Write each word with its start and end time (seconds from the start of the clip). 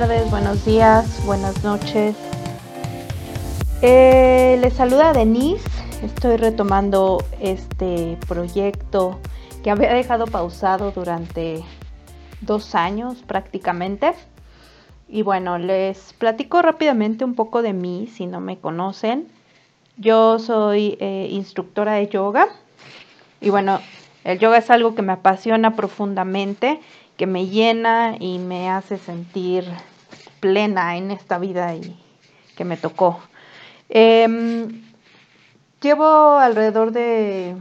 tardes, 0.00 0.30
buenos 0.30 0.62
días, 0.66 1.24
buenas 1.24 1.64
noches. 1.64 2.14
Eh, 3.80 4.58
les 4.60 4.74
saluda 4.74 5.14
Denise. 5.14 5.66
Estoy 6.02 6.36
retomando 6.36 7.24
este 7.40 8.18
proyecto 8.28 9.18
que 9.64 9.70
había 9.70 9.94
dejado 9.94 10.26
pausado 10.26 10.90
durante 10.90 11.64
dos 12.42 12.74
años 12.74 13.22
prácticamente. 13.26 14.12
Y 15.08 15.22
bueno, 15.22 15.56
les 15.56 16.12
platico 16.12 16.60
rápidamente 16.60 17.24
un 17.24 17.34
poco 17.34 17.62
de 17.62 17.72
mí 17.72 18.06
si 18.06 18.26
no 18.26 18.38
me 18.38 18.58
conocen. 18.58 19.26
Yo 19.96 20.38
soy 20.38 20.98
eh, 21.00 21.28
instructora 21.30 21.94
de 21.94 22.08
yoga 22.08 22.48
y 23.40 23.48
bueno, 23.48 23.80
el 24.24 24.38
yoga 24.40 24.58
es 24.58 24.68
algo 24.68 24.94
que 24.94 25.00
me 25.00 25.14
apasiona 25.14 25.74
profundamente 25.74 26.80
que 27.16 27.26
me 27.26 27.46
llena 27.46 28.16
y 28.18 28.38
me 28.38 28.68
hace 28.70 28.98
sentir 28.98 29.64
plena 30.46 30.96
en 30.96 31.10
esta 31.10 31.38
vida 31.38 31.74
y 31.74 31.98
que 32.56 32.64
me 32.64 32.76
tocó. 32.76 33.20
Em, 33.88 34.80
llevo 35.82 36.38
alrededor 36.38 36.92
de, 36.92 37.56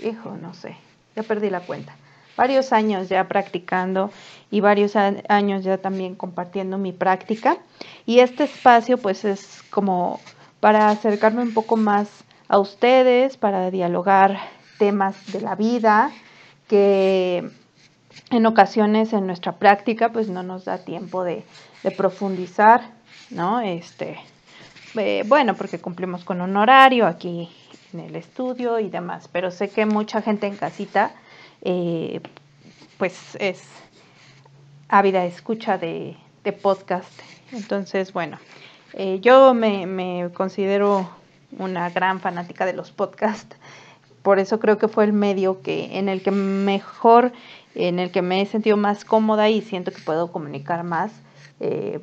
hijo, 0.00 0.36
no 0.42 0.52
sé, 0.52 0.76
ya 1.14 1.22
perdí 1.22 1.48
la 1.48 1.60
cuenta, 1.60 1.96
varios 2.36 2.72
años 2.72 3.08
ya 3.08 3.28
practicando 3.28 4.10
y 4.50 4.60
varios 4.60 4.96
años 4.96 5.62
ya 5.62 5.78
también 5.78 6.16
compartiendo 6.16 6.76
mi 6.76 6.90
práctica. 6.90 7.58
Y 8.04 8.18
este 8.18 8.44
espacio 8.44 8.98
pues 8.98 9.24
es 9.24 9.62
como 9.70 10.20
para 10.58 10.88
acercarme 10.88 11.42
un 11.42 11.54
poco 11.54 11.76
más 11.76 12.08
a 12.48 12.58
ustedes, 12.58 13.36
para 13.36 13.70
dialogar 13.70 14.40
temas 14.78 15.32
de 15.32 15.40
la 15.40 15.54
vida 15.54 16.10
que 16.66 17.48
en 18.30 18.46
ocasiones 18.46 19.12
en 19.12 19.26
nuestra 19.26 19.52
práctica 19.52 20.10
pues 20.10 20.28
no 20.28 20.42
nos 20.42 20.64
da 20.64 20.78
tiempo 20.78 21.24
de, 21.24 21.44
profundizar, 21.96 22.80
¿no? 23.28 23.60
Este, 23.60 24.18
eh, 24.94 25.22
bueno, 25.26 25.54
porque 25.54 25.78
cumplimos 25.78 26.24
con 26.24 26.40
un 26.40 26.56
horario 26.56 27.06
aquí 27.06 27.50
en 27.92 28.00
el 28.00 28.16
estudio 28.16 28.78
y 28.78 28.88
demás, 28.88 29.28
pero 29.30 29.50
sé 29.50 29.68
que 29.68 29.84
mucha 29.84 30.22
gente 30.22 30.46
en 30.46 30.56
casita 30.56 31.14
eh, 31.60 32.20
pues 32.96 33.36
es 33.38 33.62
ávida 34.88 35.24
escucha 35.24 35.76
de, 35.78 36.16
podcast. 36.62 37.10
Entonces, 37.52 38.12
bueno, 38.12 38.38
eh, 38.92 39.18
yo 39.20 39.54
me, 39.54 39.86
me 39.86 40.30
considero 40.32 41.08
una 41.58 41.90
gran 41.90 42.20
fanática 42.20 42.66
de 42.66 42.74
los 42.74 42.92
podcasts 42.92 43.56
por 44.24 44.38
eso 44.38 44.58
creo 44.58 44.78
que 44.78 44.88
fue 44.88 45.04
el 45.04 45.12
medio 45.12 45.60
que 45.60 45.98
en 45.98 46.08
el 46.08 46.22
que 46.22 46.30
mejor 46.30 47.32
en 47.74 47.98
el 47.98 48.10
que 48.10 48.22
me 48.22 48.40
he 48.40 48.46
sentido 48.46 48.78
más 48.78 49.04
cómoda 49.04 49.50
y 49.50 49.60
siento 49.60 49.92
que 49.92 50.00
puedo 50.00 50.32
comunicar 50.32 50.82
más 50.82 51.12
eh, 51.60 52.00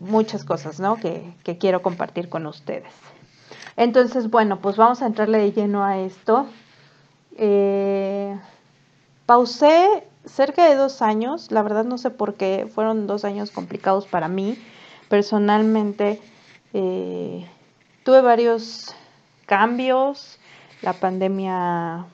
muchas 0.00 0.44
cosas, 0.44 0.80
¿no? 0.80 0.96
Que, 0.96 1.34
quiero 1.60 1.82
compartir 1.82 2.30
con 2.30 2.46
ustedes. 2.46 2.92
Entonces, 3.76 4.30
bueno, 4.30 4.60
pues 4.60 4.76
vamos 4.76 5.02
a 5.02 5.06
entrarle 5.06 5.38
de 5.38 5.52
lleno 5.52 5.84
a 5.84 5.98
esto. 5.98 6.46
Eh, 7.36 8.34
pausé 9.26 10.08
cerca 10.24 10.68
de 10.70 10.74
dos 10.74 11.02
años, 11.02 11.50
la 11.50 11.62
verdad 11.62 11.84
no 11.84 11.98
sé 11.98 12.08
por 12.08 12.34
qué, 12.34 12.66
fueron 12.74 13.06
dos 13.06 13.26
años 13.26 13.50
complicados 13.50 14.06
para 14.06 14.28
mí. 14.28 14.58
Personalmente 15.10 16.18
eh, 16.72 17.46
tuve 18.04 18.22
varios 18.22 18.94
cambios, 19.44 20.38
la 20.82 20.92
pandemia 20.92 22.06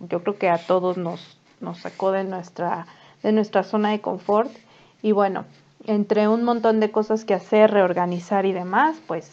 yo 0.00 0.22
creo 0.22 0.38
que 0.38 0.48
a 0.48 0.58
todos 0.58 0.96
nos 0.96 1.38
nos 1.64 1.78
sacó 1.78 2.12
de 2.12 2.22
nuestra, 2.22 2.86
de 3.22 3.32
nuestra 3.32 3.64
zona 3.64 3.90
de 3.90 4.00
confort. 4.00 4.50
Y 5.02 5.12
bueno, 5.12 5.44
entre 5.86 6.28
un 6.28 6.44
montón 6.44 6.78
de 6.78 6.90
cosas 6.90 7.24
que 7.24 7.34
hacer, 7.34 7.72
reorganizar 7.72 8.46
y 8.46 8.52
demás, 8.52 8.96
pues 9.06 9.30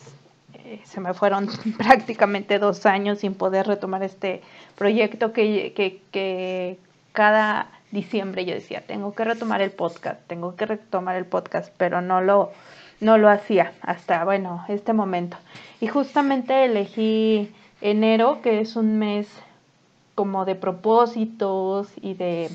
eh, 0.53 0.81
se 0.83 0.99
me 0.99 1.13
fueron 1.13 1.47
prácticamente 1.77 2.57
dos 2.57 2.85
años 2.85 3.19
sin 3.19 3.35
poder 3.35 3.67
retomar 3.67 4.01
este 4.01 4.41
proyecto 4.75 5.33
que, 5.33 5.73
que, 5.75 6.01
que 6.11 6.79
cada 7.11 7.69
diciembre 7.91 8.45
yo 8.45 8.53
decía, 8.53 8.81
tengo 8.87 9.13
que 9.13 9.25
retomar 9.25 9.61
el 9.61 9.71
podcast, 9.71 10.19
tengo 10.27 10.55
que 10.55 10.65
retomar 10.65 11.17
el 11.17 11.25
podcast, 11.25 11.73
pero 11.77 12.01
no 12.01 12.21
lo, 12.21 12.51
no 13.01 13.17
lo 13.17 13.29
hacía 13.29 13.73
hasta, 13.81 14.23
bueno, 14.23 14.63
este 14.69 14.93
momento. 14.93 15.37
Y 15.81 15.87
justamente 15.87 16.65
elegí 16.65 17.53
enero, 17.81 18.41
que 18.41 18.61
es 18.61 18.75
un 18.75 18.99
mes 18.99 19.27
como 20.15 20.45
de 20.45 20.55
propósitos 20.55 21.89
y 22.01 22.13
de 22.13 22.49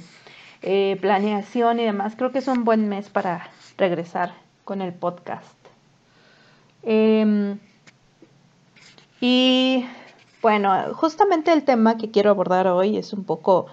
eh, 0.63 0.97
planeación 1.01 1.81
y 1.81 1.85
demás, 1.85 2.15
creo 2.17 2.33
que 2.33 2.39
es 2.39 2.49
un 2.49 2.65
buen 2.65 2.89
mes 2.89 3.11
para 3.11 3.51
regresar 3.77 4.35
con 4.65 4.81
el 4.83 4.93
podcast. 4.93 5.55
Em, 6.83 7.59
y 9.21 9.85
bueno, 10.43 10.95
justamente 10.95 11.53
el 11.53 11.65
tema 11.65 11.97
que 11.97 12.11
quiero 12.11 12.31
abordar 12.31 12.69
hoy 12.69 12.97
es 12.97 13.13
un 13.13 13.25
poco 13.25 13.67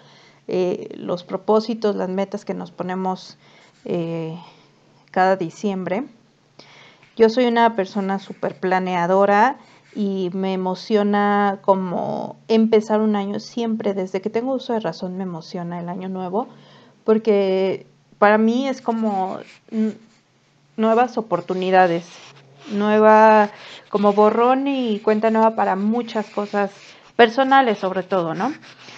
eh, 0.47 0.89
los 0.97 1.23
propósitos, 1.23 1.95
las 1.95 2.09
metas 2.09 2.45
que 2.45 2.53
nos 2.53 2.71
ponemos 2.71 3.37
eh, 3.85 4.37
cada 5.11 5.35
diciembre. 5.35 6.05
Yo 7.15 7.29
soy 7.29 7.45
una 7.45 7.75
persona 7.75 8.17
súper 8.17 8.59
planeadora 8.59 9.57
y 9.95 10.29
me 10.33 10.53
emociona 10.53 11.59
como 11.61 12.37
empezar 12.47 13.01
un 13.01 13.15
año 13.15 13.39
siempre, 13.39 13.93
desde 13.93 14.21
que 14.21 14.29
tengo 14.29 14.53
uso 14.53 14.73
de 14.73 14.79
razón 14.79 15.17
me 15.17 15.23
emociona 15.23 15.79
el 15.79 15.89
año 15.89 16.09
nuevo, 16.09 16.47
porque 17.03 17.85
para 18.17 18.37
mí 18.37 18.67
es 18.67 18.81
como 18.81 19.39
nuevas 20.77 21.17
oportunidades, 21.17 22.07
nueva, 22.71 23.49
como 23.89 24.13
borrón 24.13 24.67
y 24.67 24.99
cuenta 24.99 25.29
nueva 25.29 25.55
para 25.55 25.75
muchas 25.75 26.29
cosas 26.29 26.71
personales 27.15 27.77
sobre 27.77 28.03
todo, 28.03 28.33
¿no? 28.33 28.53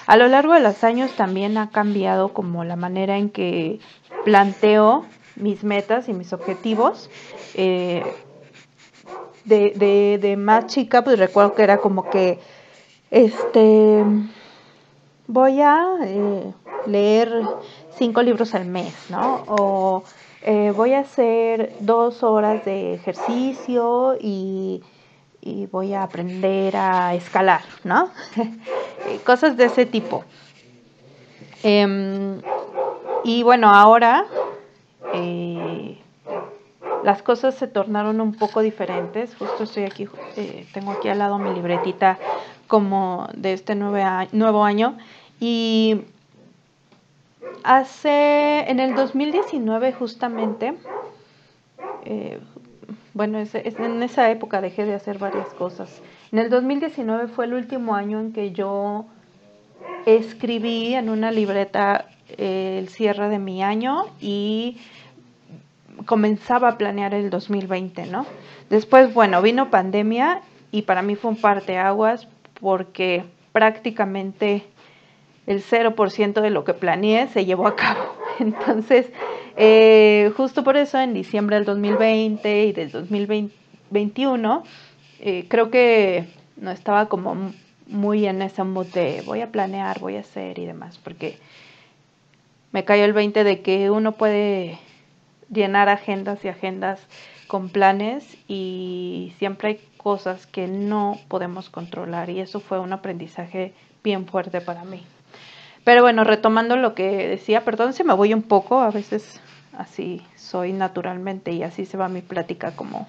A 0.08 0.18
lo 0.18 0.28
largo 0.28 0.54
de 0.54 0.60
los 0.60 0.84
años 0.84 1.12
también 1.12 1.58
ha 1.58 1.70
cambiado 1.72 2.30
como 2.30 2.64
la 2.64 2.76
manera 2.76 3.18
en 3.18 3.30
que 3.30 3.80
planteo 4.24 5.06
mis 5.36 5.64
metas 5.64 6.08
y 6.08 6.14
mis 6.14 6.32
objetivos. 6.32 7.10
Eh, 7.56 8.04
de, 9.46 9.72
de, 9.76 10.20
de 10.22 10.38
más 10.38 10.68
chica, 10.68 11.04
pues 11.04 11.18
recuerdo 11.20 11.54
que 11.56 11.64
era 11.64 11.78
como 11.78 12.10
que, 12.10 12.40
este, 13.12 14.04
voy 15.28 15.62
a 15.62 15.84
eh, 16.04 16.54
leer 16.88 17.42
cinco 17.98 18.22
libros 18.22 18.54
al 18.56 18.66
mes, 18.66 18.94
¿no? 19.10 19.44
O 19.48 20.04
eh, 20.42 20.72
voy 20.76 20.94
a 20.94 21.00
hacer 21.00 21.74
dos 21.80 22.24
horas 22.24 22.64
de 22.66 22.94
ejercicio 22.94 24.18
y, 24.20 24.84
y 25.42 25.68
voy 25.68 25.94
a 25.94 26.04
aprender 26.04 26.76
a 26.76 27.16
escalar, 27.16 27.62
¿no? 27.84 28.10
Cosas 29.26 29.58
de 29.58 29.66
ese 29.66 29.86
tipo. 29.86 30.24
Em, 31.64 32.42
y 33.24 33.42
bueno, 33.42 33.70
ahora 33.74 34.26
eh, 35.14 35.75
las 37.06 37.22
cosas 37.22 37.54
se 37.54 37.68
tornaron 37.68 38.20
un 38.20 38.34
poco 38.34 38.62
diferentes. 38.62 39.36
Justo 39.36 39.66
estoy 39.66 39.84
aquí, 39.84 40.08
eh, 40.38 40.66
tengo 40.74 40.92
aquí 40.92 41.08
al 41.08 41.20
lado 41.20 41.38
mi 41.38 41.54
libretita 41.54 42.18
como 42.68 43.28
de 43.36 43.54
este 43.54 43.76
nuevo 43.76 44.64
año. 44.64 44.98
Y 45.40 46.02
hace, 47.64 48.72
en 48.72 48.80
el 48.80 48.96
2019 48.96 49.94
justamente, 49.94 50.74
eh, 52.06 52.40
bueno, 53.14 53.38
en 53.38 54.04
esa 54.04 54.32
época 54.32 54.60
dejé 54.60 54.86
de 54.86 54.96
hacer 54.96 55.20
varias 55.20 55.54
cosas. 55.54 56.02
En 56.32 56.40
el 56.40 56.50
2019 56.50 57.28
fue 57.28 57.46
el 57.46 57.54
último 57.54 57.94
año 57.94 58.20
en 58.20 58.34
que 58.34 58.52
yo 58.52 59.06
escribí 60.08 60.96
en 60.96 61.10
una 61.10 61.30
libreta 61.30 62.08
eh, 62.40 62.78
el 62.80 62.90
cierre 62.90 63.30
de 63.30 63.38
mi 63.38 63.62
año 63.62 64.06
y 64.20 64.80
comenzaba 66.06 66.70
a 66.70 66.78
planear 66.78 67.14
el 67.14 67.30
2020, 67.30 68.06
¿no? 68.08 68.26
Después, 68.70 69.14
bueno, 69.14 69.42
vino 69.42 69.70
pandemia 69.70 70.42
y 70.72 70.84
para 70.84 71.02
mí 71.02 71.16
fue 71.16 71.32
un 71.32 71.38
parteaguas 71.38 72.28
porque 72.60 73.24
prácticamente 73.52 74.64
el 75.48 75.64
0% 75.64 76.42
de 76.42 76.50
lo 76.50 76.64
que 76.64 76.74
planeé 76.74 77.28
se 77.28 77.46
llevó 77.46 77.68
a 77.68 77.76
cabo. 77.76 78.16
Entonces, 78.40 79.12
eh, 79.56 80.32
justo 80.36 80.64
por 80.64 80.78
eso 80.78 81.00
en 81.00 81.14
diciembre 81.14 81.56
del 81.56 81.66
2020 81.66 82.66
y 82.66 82.72
del 82.72 82.92
2021, 82.92 84.64
eh, 85.20 85.46
creo 85.48 85.70
que 85.70 86.26
no 86.58 86.72
estaba 86.72 87.08
como 87.08 87.54
muy 87.88 88.26
en 88.26 88.42
ese 88.42 88.64
mood 88.64 88.88
de 88.88 89.22
voy 89.26 89.42
a 89.42 89.52
planear, 89.52 90.00
voy 90.00 90.18
a 90.18 90.22
hacer 90.22 90.58
y 90.60 90.66
demás, 90.66 90.98
porque 90.98 91.38
me 92.72 92.84
cayó 92.84 93.06
el 93.06 93.14
20 93.14 93.44
de 93.44 93.62
que 93.62 93.90
uno 93.90 94.14
puede 94.14 94.80
llenar 95.50 95.90
agendas 95.90 96.44
y 96.44 96.48
agendas 96.48 97.00
con 97.48 97.70
planes 97.70 98.38
y 98.48 99.34
siempre 99.38 99.68
hay 99.70 99.80
cosas 99.98 100.46
que 100.48 100.68
no 100.68 101.18
podemos 101.28 101.70
controlar 101.70 102.30
y 102.30 102.40
eso 102.40 102.60
fue 102.60 102.80
un 102.80 102.94
aprendizaje 102.94 103.74
bien 104.04 104.26
fuerte 104.28 104.62
para 104.62 104.84
mí. 104.84 105.04
Pero 105.84 106.02
bueno, 106.02 106.24
retomando 106.24 106.78
lo 106.78 106.96
que 106.96 107.28
decía, 107.28 107.64
perdón 107.64 107.94
si 107.94 108.04
me 108.04 108.14
voy 108.14 108.34
un 108.34 108.42
poco, 108.42 108.80
a 108.80 108.92
veces 108.92 109.40
así 109.74 110.22
soy 110.36 110.74
naturalmente 110.74 111.52
y 111.52 111.64
así 111.64 111.86
se 111.86 111.98
va 111.98 112.08
mi 112.10 112.22
plática 112.22 112.76
como 112.76 113.08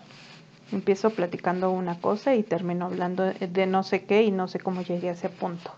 empiezo 0.73 1.11
platicando 1.11 1.71
una 1.71 2.00
cosa 2.00 2.35
y 2.35 2.43
termino 2.43 2.87
hablando 2.87 3.25
de 3.25 3.67
no 3.67 3.82
sé 3.82 4.05
qué 4.05 4.25
y 4.25 4.31
no 4.31 4.49
sé 4.49 4.59
cómo 4.59 4.82
llegué 4.82 5.11
a 5.11 5.12
ese 5.12 5.29
punto. 5.29 5.71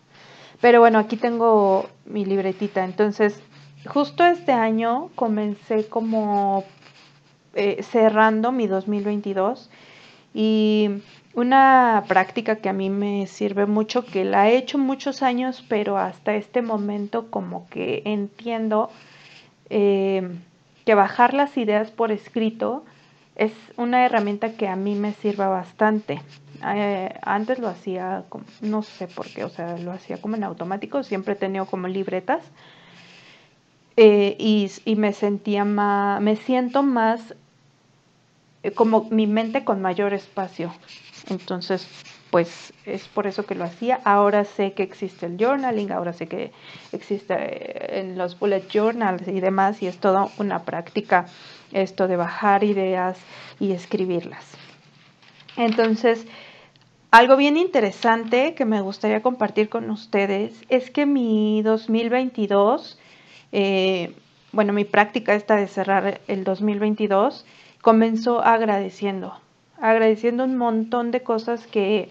Pero 0.60 0.80
bueno, 0.80 0.98
aquí 0.98 1.16
tengo 1.16 1.88
mi 2.04 2.24
libretita. 2.24 2.84
Entonces, 2.84 3.40
justo 3.86 4.24
este 4.24 4.52
año 4.52 5.10
comencé 5.14 5.88
como 5.88 6.64
eh, 7.54 7.82
cerrando 7.82 8.52
mi 8.52 8.66
2022 8.66 9.70
y 10.34 10.90
una 11.34 12.04
práctica 12.08 12.56
que 12.56 12.68
a 12.68 12.72
mí 12.72 12.90
me 12.90 13.26
sirve 13.26 13.66
mucho, 13.66 14.04
que 14.04 14.24
la 14.24 14.48
he 14.48 14.56
hecho 14.56 14.78
muchos 14.78 15.22
años, 15.22 15.64
pero 15.68 15.96
hasta 15.96 16.34
este 16.34 16.62
momento 16.62 17.30
como 17.30 17.68
que 17.68 18.02
entiendo 18.04 18.90
eh, 19.70 20.28
que 20.84 20.94
bajar 20.94 21.34
las 21.34 21.56
ideas 21.56 21.90
por 21.90 22.12
escrito 22.12 22.84
es 23.36 23.52
una 23.76 24.04
herramienta 24.04 24.52
que 24.52 24.68
a 24.68 24.74
mí 24.74 24.94
me 24.94 25.12
sirva 25.12 25.48
bastante. 25.48 26.20
Eh, 26.74 27.14
antes 27.22 27.60
lo 27.60 27.68
hacía, 27.68 28.24
no 28.60 28.82
sé 28.82 29.06
por 29.06 29.28
qué, 29.28 29.44
o 29.44 29.48
sea, 29.48 29.78
lo 29.78 29.92
hacía 29.92 30.20
como 30.20 30.34
en 30.34 30.42
automático, 30.42 31.04
siempre 31.04 31.34
he 31.34 31.36
tenido 31.36 31.66
como 31.66 31.86
libretas 31.86 32.42
eh, 34.00 34.36
y, 34.38 34.94
me 34.94 35.12
sentía 35.12 35.64
más, 35.64 36.20
me 36.20 36.36
siento 36.36 36.84
más 36.84 37.34
como 38.76 39.08
mi 39.10 39.26
mente 39.26 39.64
con 39.64 39.82
mayor 39.82 40.14
espacio. 40.14 40.72
Entonces, 41.28 41.84
pues 42.30 42.72
es 42.86 43.08
por 43.08 43.26
eso 43.26 43.44
que 43.44 43.56
lo 43.56 43.64
hacía. 43.64 44.00
Ahora 44.04 44.44
sé 44.44 44.72
que 44.72 44.84
existe 44.84 45.26
el 45.26 45.36
journaling, 45.36 45.90
ahora 45.90 46.12
sé 46.12 46.28
que 46.28 46.52
existe 46.92 47.34
eh, 47.34 47.98
en 47.98 48.16
los 48.16 48.38
bullet 48.38 48.68
journals 48.72 49.26
y 49.26 49.40
demás, 49.40 49.82
y 49.82 49.88
es 49.88 49.98
toda 49.98 50.28
una 50.38 50.62
práctica 50.62 51.26
esto 51.72 52.06
de 52.06 52.16
bajar 52.16 52.62
ideas 52.62 53.18
y 53.58 53.72
escribirlas. 53.72 54.46
Entonces, 55.56 56.24
algo 57.10 57.36
bien 57.36 57.56
interesante 57.56 58.54
que 58.54 58.64
me 58.64 58.80
gustaría 58.80 59.22
compartir 59.22 59.68
con 59.68 59.90
ustedes 59.90 60.52
es 60.68 60.92
que 60.92 61.04
mi 61.04 61.62
2022, 61.62 62.96
eh, 63.52 64.14
bueno, 64.52 64.72
mi 64.72 64.84
práctica 64.84 65.34
esta 65.34 65.56
de 65.56 65.68
cerrar 65.68 66.20
el 66.26 66.44
2022 66.44 67.44
comenzó 67.82 68.42
agradeciendo 68.42 69.34
agradeciendo 69.80 70.44
un 70.44 70.56
montón 70.56 71.10
de 71.10 71.22
cosas 71.22 71.66
que 71.66 72.08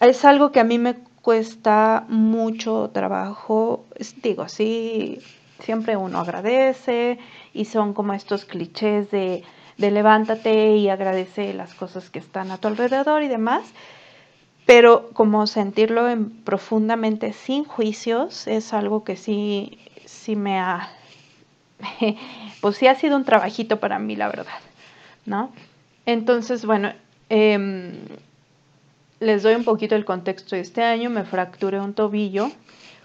es 0.00 0.24
algo 0.24 0.52
que 0.52 0.60
a 0.60 0.64
mí 0.64 0.78
me 0.78 0.96
cuesta 1.22 2.04
mucho 2.08 2.90
trabajo. 2.92 3.84
Digo, 4.22 4.48
sí, 4.48 5.18
siempre 5.58 5.96
uno 5.96 6.20
agradece 6.20 7.18
y 7.52 7.66
son 7.66 7.92
como 7.92 8.14
estos 8.14 8.46
clichés 8.46 9.10
de, 9.10 9.44
de 9.76 9.90
levántate 9.90 10.76
y 10.76 10.88
agradece 10.88 11.52
las 11.52 11.74
cosas 11.74 12.08
que 12.08 12.18
están 12.18 12.50
a 12.50 12.58
tu 12.58 12.68
alrededor 12.68 13.22
y 13.22 13.28
demás. 13.28 13.62
Pero 14.64 15.10
como 15.12 15.46
sentirlo 15.46 16.08
en, 16.08 16.30
profundamente 16.30 17.32
sin 17.32 17.64
juicios 17.64 18.46
es 18.46 18.72
algo 18.72 19.04
que 19.04 19.16
sí, 19.16 19.78
sí 20.04 20.36
me 20.36 20.58
ha, 20.58 20.90
pues 22.60 22.76
sí 22.76 22.86
ha 22.86 22.94
sido 22.94 23.16
un 23.16 23.24
trabajito 23.24 23.80
para 23.80 23.98
mí, 23.98 24.16
la 24.16 24.28
verdad, 24.28 24.60
¿no? 25.26 25.52
Entonces, 26.06 26.64
bueno, 26.64 26.92
em, 27.28 27.92
les 29.20 29.42
doy 29.42 29.54
un 29.54 29.64
poquito 29.64 29.94
el 29.94 30.04
contexto. 30.04 30.56
Este 30.56 30.82
año 30.82 31.10
me 31.10 31.24
fracturé 31.24 31.80
un 31.80 31.94
tobillo. 31.94 32.50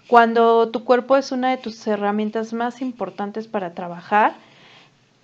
Cuando 0.08 0.70
tu 0.70 0.84
cuerpo 0.84 1.16
es 1.16 1.32
una 1.32 1.50
de 1.50 1.58
tus 1.58 1.86
herramientas 1.86 2.52
más 2.52 2.80
importantes 2.80 3.48
para 3.48 3.74
trabajar, 3.74 4.34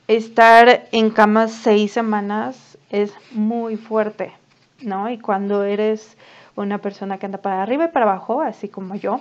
estar 0.09 0.89
en 0.93 1.11
cama 1.11 1.49
seis 1.49 1.93
semanas 1.93 2.77
es 2.91 3.13
muy 3.31 3.77
fuerte, 3.77 4.33
¿no? 4.81 5.09
Y 5.09 5.19
cuando 5.19 5.65
eres 5.65 6.17
una 6.57 6.79
persona 6.79 7.19
que 7.19 7.27
anda 7.27 7.39
para 7.39 7.63
arriba 7.63 7.87
y 7.87 7.89
para 7.89 8.07
abajo, 8.07 8.43
así 8.43 8.69
como 8.69 8.97
yo, 8.97 9.21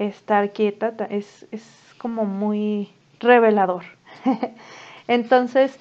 estar 0.00 0.52
quieta 0.52 0.94
es, 1.10 1.46
es 1.52 1.62
como 1.98 2.24
muy 2.24 2.88
revelador. 3.20 3.84
Entonces, 5.08 5.78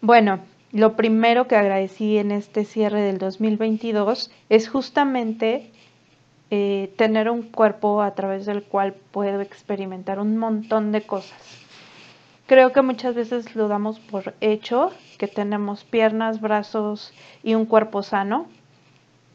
bueno, 0.00 0.40
lo 0.72 0.94
primero 0.96 1.48
que 1.48 1.56
agradecí 1.56 2.18
en 2.18 2.30
este 2.30 2.64
cierre 2.64 3.00
del 3.02 3.18
2022 3.18 4.30
es 4.48 4.68
justamente 4.68 5.70
eh, 6.50 6.92
tener 6.96 7.28
un 7.28 7.42
cuerpo 7.42 8.02
a 8.02 8.14
través 8.14 8.46
del 8.46 8.62
cual 8.62 8.94
puedo 9.10 9.40
experimentar 9.40 10.20
un 10.20 10.36
montón 10.36 10.92
de 10.92 11.02
cosas. 11.02 11.58
Creo 12.46 12.72
que 12.72 12.82
muchas 12.82 13.14
veces 13.14 13.54
lo 13.56 13.68
damos 13.68 13.98
por 13.98 14.34
hecho, 14.40 14.92
que 15.18 15.26
tenemos 15.26 15.84
piernas, 15.84 16.40
brazos 16.40 17.12
y 17.42 17.54
un 17.54 17.66
cuerpo 17.66 18.02
sano 18.02 18.46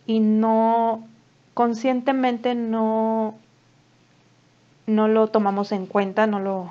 y 0.08 0.20
no 0.20 1.08
conscientemente 1.54 2.56
no, 2.56 3.36
no 4.86 5.08
lo 5.08 5.28
tomamos 5.28 5.72
en 5.72 5.86
cuenta, 5.86 6.28
no 6.28 6.40
lo, 6.40 6.70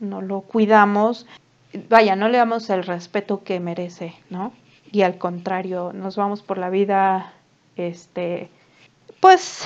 no 0.00 0.22
lo 0.22 0.42
cuidamos 0.42 1.26
vaya, 1.88 2.16
no 2.16 2.28
le 2.28 2.38
damos 2.38 2.68
el 2.70 2.84
respeto 2.84 3.42
que 3.44 3.60
merece, 3.60 4.14
¿no? 4.28 4.52
Y 4.92 5.02
al 5.02 5.18
contrario, 5.18 5.92
nos 5.94 6.16
vamos 6.16 6.42
por 6.42 6.58
la 6.58 6.70
vida, 6.70 7.32
este, 7.76 8.48
pues, 9.20 9.64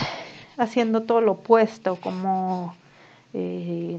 haciendo 0.59 1.03
todo 1.03 1.21
lo 1.21 1.33
opuesto, 1.33 1.97
como, 1.97 2.75
eh, 3.33 3.99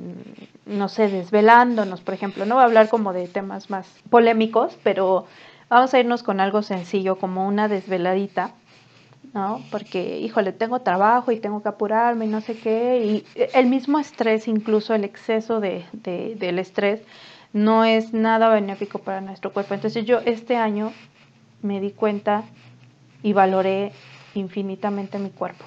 no 0.66 0.88
sé, 0.88 1.08
desvelándonos, 1.10 2.02
por 2.02 2.14
ejemplo. 2.14 2.46
No 2.46 2.56
voy 2.56 2.62
a 2.62 2.66
hablar 2.66 2.90
como 2.90 3.12
de 3.12 3.28
temas 3.28 3.70
más 3.70 3.88
polémicos, 4.10 4.78
pero 4.84 5.26
vamos 5.68 5.94
a 5.94 6.00
irnos 6.00 6.22
con 6.22 6.40
algo 6.40 6.62
sencillo, 6.62 7.18
como 7.18 7.48
una 7.48 7.68
desveladita, 7.68 8.52
¿no? 9.36 9.62
Porque, 9.70 10.20
híjole, 10.20 10.54
tengo 10.54 10.80
trabajo 10.80 11.34
y 11.34 11.40
tengo 11.40 11.62
que 11.62 11.68
apurarme 11.68 12.26
y 12.26 12.30
no 12.30 12.40
sé 12.40 12.58
qué, 12.58 13.06
y 13.06 13.26
el 13.54 13.66
mismo 13.66 14.00
estrés, 14.00 14.48
incluso 14.48 14.96
el 14.96 15.04
exceso 15.04 15.60
de, 15.60 15.84
de, 15.92 16.36
del 16.36 16.58
estrés, 16.58 17.02
no 17.52 17.84
es 17.84 18.14
nada 18.14 18.48
benéfico 18.48 19.00
para 19.00 19.20
nuestro 19.20 19.52
cuerpo. 19.52 19.74
Entonces 19.74 20.06
yo 20.06 20.20
este 20.26 20.56
año 20.56 20.94
me 21.62 21.82
di 21.82 21.92
cuenta 21.92 22.46
y 23.24 23.34
valoré 23.34 23.92
infinitamente 24.36 25.20
mi 25.20 25.32
cuerpo, 25.32 25.66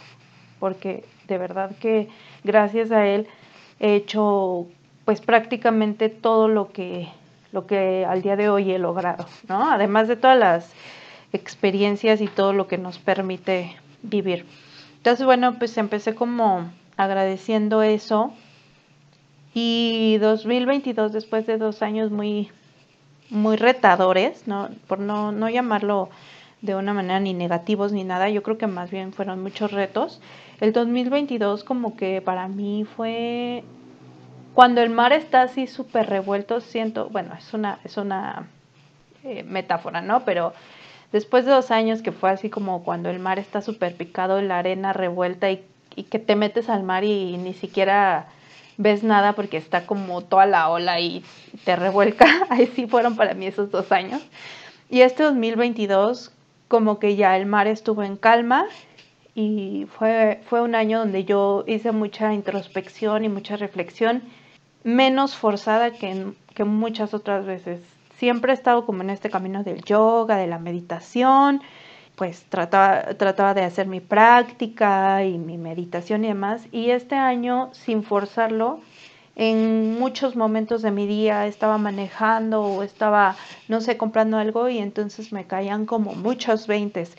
porque 0.58 1.04
de 1.26 1.36
verdad 1.36 1.76
que 1.78 2.08
gracias 2.44 2.90
a 2.90 3.06
él 3.06 3.26
he 3.80 3.94
hecho 3.94 4.66
pues 5.04 5.20
prácticamente 5.20 6.08
todo 6.08 6.48
lo 6.48 6.72
que 6.72 7.08
lo 7.52 7.66
que 7.66 8.06
al 8.06 8.22
día 8.22 8.36
de 8.36 8.48
hoy 8.48 8.72
he 8.72 8.78
logrado, 8.78 9.26
¿no? 9.46 9.70
Además 9.70 10.08
de 10.08 10.16
todas 10.16 10.38
las 10.38 10.72
experiencias 11.32 12.20
y 12.20 12.26
todo 12.26 12.52
lo 12.52 12.68
que 12.68 12.78
nos 12.78 12.98
permite 12.98 13.76
vivir. 14.02 14.46
Entonces, 14.96 15.24
bueno, 15.24 15.58
pues 15.58 15.76
empecé 15.78 16.14
como 16.14 16.70
agradeciendo 16.96 17.82
eso 17.82 18.32
y 19.54 20.18
2022, 20.18 21.12
después 21.12 21.46
de 21.46 21.58
dos 21.58 21.82
años 21.82 22.10
muy, 22.10 22.50
muy 23.30 23.56
retadores, 23.56 24.46
¿no? 24.46 24.68
por 24.86 24.98
no, 24.98 25.32
no 25.32 25.48
llamarlo 25.48 26.10
de 26.60 26.74
una 26.74 26.92
manera 26.92 27.20
ni 27.20 27.34
negativos 27.34 27.92
ni 27.92 28.04
nada, 28.04 28.28
yo 28.28 28.42
creo 28.42 28.58
que 28.58 28.66
más 28.66 28.90
bien 28.90 29.12
fueron 29.12 29.42
muchos 29.42 29.70
retos. 29.70 30.20
El 30.60 30.72
2022 30.72 31.62
como 31.62 31.96
que 31.96 32.20
para 32.20 32.48
mí 32.48 32.84
fue 32.96 33.62
cuando 34.54 34.80
el 34.80 34.90
mar 34.90 35.12
está 35.12 35.42
así 35.42 35.68
súper 35.68 36.08
revuelto, 36.08 36.60
siento, 36.60 37.08
bueno, 37.10 37.34
es 37.38 37.54
una, 37.54 37.78
es 37.84 37.96
una 37.96 38.48
eh, 39.22 39.44
metáfora, 39.44 40.02
¿no? 40.02 40.24
Pero 40.24 40.52
después 41.12 41.44
de 41.44 41.52
dos 41.52 41.70
años 41.70 42.02
que 42.02 42.12
fue 42.12 42.30
así 42.30 42.50
como 42.50 42.84
cuando 42.84 43.10
el 43.10 43.18
mar 43.18 43.38
está 43.38 43.62
súper 43.62 43.94
picado, 43.94 44.40
la 44.42 44.58
arena 44.58 44.92
revuelta 44.92 45.50
y, 45.50 45.64
que 46.10 46.18
te 46.20 46.36
metes 46.36 46.68
al 46.68 46.84
mar 46.84 47.02
y 47.02 47.36
ni 47.38 47.54
siquiera 47.54 48.28
ves 48.78 49.02
nada 49.02 49.34
porque 49.34 49.56
está 49.56 49.84
como 49.84 50.22
toda 50.22 50.46
la 50.46 50.70
ola 50.70 51.00
y 51.00 51.24
te 51.64 51.76
revuelca. 51.76 52.26
Ahí 52.48 52.66
sí 52.74 52.86
fueron 52.86 53.16
para 53.16 53.34
mí 53.34 53.46
esos 53.46 53.70
dos 53.70 53.92
años. 53.92 54.22
Y 54.88 55.02
este 55.02 55.24
2022, 55.24 56.32
como 56.68 56.98
que 56.98 57.16
ya 57.16 57.36
el 57.36 57.44
mar 57.44 57.66
estuvo 57.66 58.02
en 58.02 58.16
calma 58.16 58.66
y 59.34 59.86
fue, 59.98 60.40
fue 60.48 60.62
un 60.62 60.74
año 60.74 61.00
donde 61.00 61.24
yo 61.24 61.64
hice 61.66 61.92
mucha 61.92 62.32
introspección 62.32 63.24
y 63.24 63.28
mucha 63.28 63.56
reflexión, 63.56 64.22
menos 64.84 65.36
forzada 65.36 65.90
que, 65.90 66.32
que 66.54 66.64
muchas 66.64 67.12
otras 67.12 67.44
veces. 67.44 67.80
Siempre 68.18 68.52
he 68.52 68.54
estado 68.54 68.84
como 68.84 69.02
en 69.02 69.10
este 69.10 69.30
camino 69.30 69.62
del 69.62 69.82
yoga, 69.84 70.36
de 70.36 70.46
la 70.46 70.58
meditación, 70.58 71.62
pues 72.16 72.44
trataba, 72.48 73.14
trataba 73.14 73.54
de 73.54 73.62
hacer 73.62 73.86
mi 73.86 74.00
práctica 74.00 75.24
y 75.24 75.38
mi 75.38 75.56
meditación 75.56 76.24
y 76.24 76.28
demás. 76.28 76.66
Y 76.72 76.90
este 76.90 77.14
año, 77.14 77.70
sin 77.72 78.02
forzarlo, 78.02 78.80
en 79.36 79.96
muchos 80.00 80.34
momentos 80.34 80.82
de 80.82 80.90
mi 80.90 81.06
día 81.06 81.46
estaba 81.46 81.78
manejando 81.78 82.60
o 82.60 82.82
estaba, 82.82 83.36
no 83.68 83.80
sé, 83.80 83.96
comprando 83.96 84.36
algo 84.36 84.68
y 84.68 84.78
entonces 84.78 85.32
me 85.32 85.46
caían 85.46 85.86
como 85.86 86.14
muchos 86.14 86.66
veintes 86.66 87.16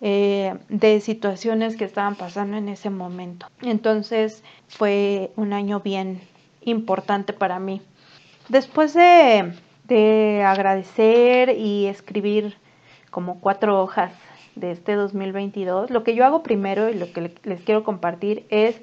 eh, 0.00 0.56
de 0.68 1.00
situaciones 1.00 1.76
que 1.76 1.84
estaban 1.84 2.14
pasando 2.14 2.56
en 2.56 2.68
ese 2.68 2.90
momento. 2.90 3.48
Entonces 3.60 4.44
fue 4.68 5.32
un 5.34 5.52
año 5.52 5.80
bien 5.80 6.20
importante 6.62 7.32
para 7.32 7.58
mí. 7.58 7.82
después 8.48 8.94
de, 8.94 9.52
de 9.88 10.44
agradecer 10.44 11.56
y 11.56 11.86
escribir 11.86 12.56
como 13.10 13.40
cuatro 13.40 13.82
hojas 13.82 14.12
de 14.54 14.72
este 14.72 14.94
2022, 14.94 15.90
lo 15.90 16.04
que 16.04 16.14
yo 16.14 16.24
hago 16.24 16.42
primero 16.42 16.88
y 16.88 16.94
lo 16.94 17.12
que 17.12 17.32
les 17.42 17.62
quiero 17.62 17.84
compartir 17.84 18.46
es 18.50 18.80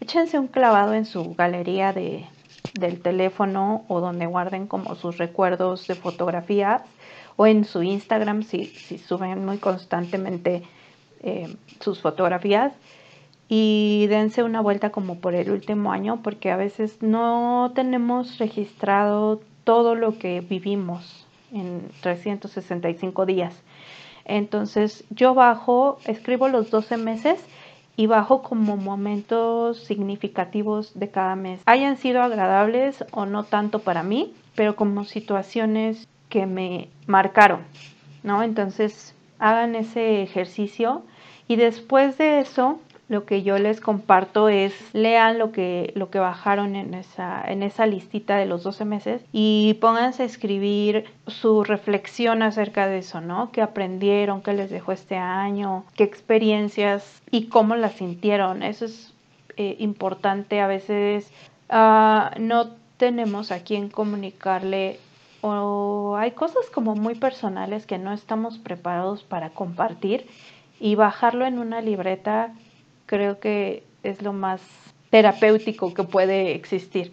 échense 0.00 0.38
un 0.38 0.48
clavado 0.48 0.94
en 0.94 1.04
su 1.04 1.34
galería 1.34 1.92
de, 1.92 2.26
del 2.78 3.00
teléfono 3.00 3.84
o 3.88 4.00
donde 4.00 4.26
guarden 4.26 4.66
como 4.66 4.94
sus 4.94 5.18
recuerdos 5.18 5.86
de 5.86 5.94
fotografías 5.94 6.82
o 7.36 7.46
en 7.46 7.64
su 7.64 7.82
Instagram 7.82 8.42
si, 8.42 8.66
si 8.66 8.98
suben 8.98 9.44
muy 9.44 9.58
constantemente 9.58 10.62
eh, 11.20 11.56
sus 11.80 12.00
fotografías. 12.00 12.72
Y 13.50 14.06
dense 14.08 14.42
una 14.42 14.60
vuelta 14.60 14.90
como 14.90 15.20
por 15.20 15.34
el 15.34 15.50
último 15.50 15.90
año 15.90 16.20
porque 16.22 16.50
a 16.50 16.56
veces 16.56 16.98
no 17.00 17.72
tenemos 17.74 18.36
registrado 18.38 19.40
todo 19.68 19.94
lo 19.94 20.18
que 20.18 20.40
vivimos 20.40 21.26
en 21.52 21.90
365 22.00 23.26
días. 23.26 23.54
Entonces 24.24 25.04
yo 25.10 25.34
bajo, 25.34 25.98
escribo 26.06 26.48
los 26.48 26.70
12 26.70 26.96
meses 26.96 27.38
y 27.94 28.06
bajo 28.06 28.40
como 28.40 28.78
momentos 28.78 29.80
significativos 29.84 30.98
de 30.98 31.10
cada 31.10 31.36
mes. 31.36 31.60
Hayan 31.66 31.98
sido 31.98 32.22
agradables 32.22 33.04
o 33.10 33.26
no 33.26 33.44
tanto 33.44 33.80
para 33.80 34.02
mí, 34.02 34.32
pero 34.54 34.74
como 34.74 35.04
situaciones 35.04 36.08
que 36.30 36.46
me 36.46 36.88
marcaron, 37.06 37.60
¿no? 38.22 38.42
Entonces 38.42 39.14
hagan 39.38 39.74
ese 39.74 40.22
ejercicio 40.22 41.02
y 41.46 41.56
después 41.56 42.16
de 42.16 42.40
eso 42.40 42.80
lo 43.08 43.24
que 43.24 43.42
yo 43.42 43.58
les 43.58 43.80
comparto 43.80 44.48
es 44.48 44.74
lean 44.92 45.38
lo 45.38 45.50
que, 45.50 45.92
lo 45.94 46.10
que 46.10 46.18
bajaron 46.18 46.76
en 46.76 46.94
esa, 46.94 47.42
en 47.46 47.62
esa 47.62 47.86
listita 47.86 48.36
de 48.36 48.46
los 48.46 48.62
12 48.62 48.84
meses 48.84 49.22
y 49.32 49.78
pónganse 49.80 50.22
a 50.22 50.26
escribir 50.26 51.06
su 51.26 51.64
reflexión 51.64 52.42
acerca 52.42 52.86
de 52.86 52.98
eso, 52.98 53.20
¿no? 53.20 53.50
¿Qué 53.50 53.62
aprendieron? 53.62 54.42
¿Qué 54.42 54.52
les 54.52 54.70
dejó 54.70 54.92
este 54.92 55.16
año? 55.16 55.84
¿Qué 55.94 56.04
experiencias 56.04 57.22
y 57.30 57.46
cómo 57.46 57.76
las 57.76 57.94
sintieron? 57.94 58.62
Eso 58.62 58.84
es 58.84 59.14
eh, 59.56 59.76
importante. 59.78 60.60
A 60.60 60.66
veces 60.66 61.30
uh, 61.70 62.38
no 62.38 62.70
tenemos 62.98 63.52
a 63.52 63.60
quién 63.60 63.88
comunicarle 63.88 64.98
o 65.40 66.16
hay 66.18 66.32
cosas 66.32 66.68
como 66.72 66.94
muy 66.94 67.14
personales 67.14 67.86
que 67.86 67.96
no 67.96 68.12
estamos 68.12 68.58
preparados 68.58 69.22
para 69.22 69.50
compartir 69.50 70.26
y 70.80 70.96
bajarlo 70.96 71.46
en 71.46 71.58
una 71.58 71.80
libreta 71.80 72.52
creo 73.08 73.40
que 73.40 73.82
es 74.04 74.22
lo 74.22 74.32
más 74.32 74.60
terapéutico 75.10 75.92
que 75.94 76.04
puede 76.04 76.54
existir. 76.54 77.10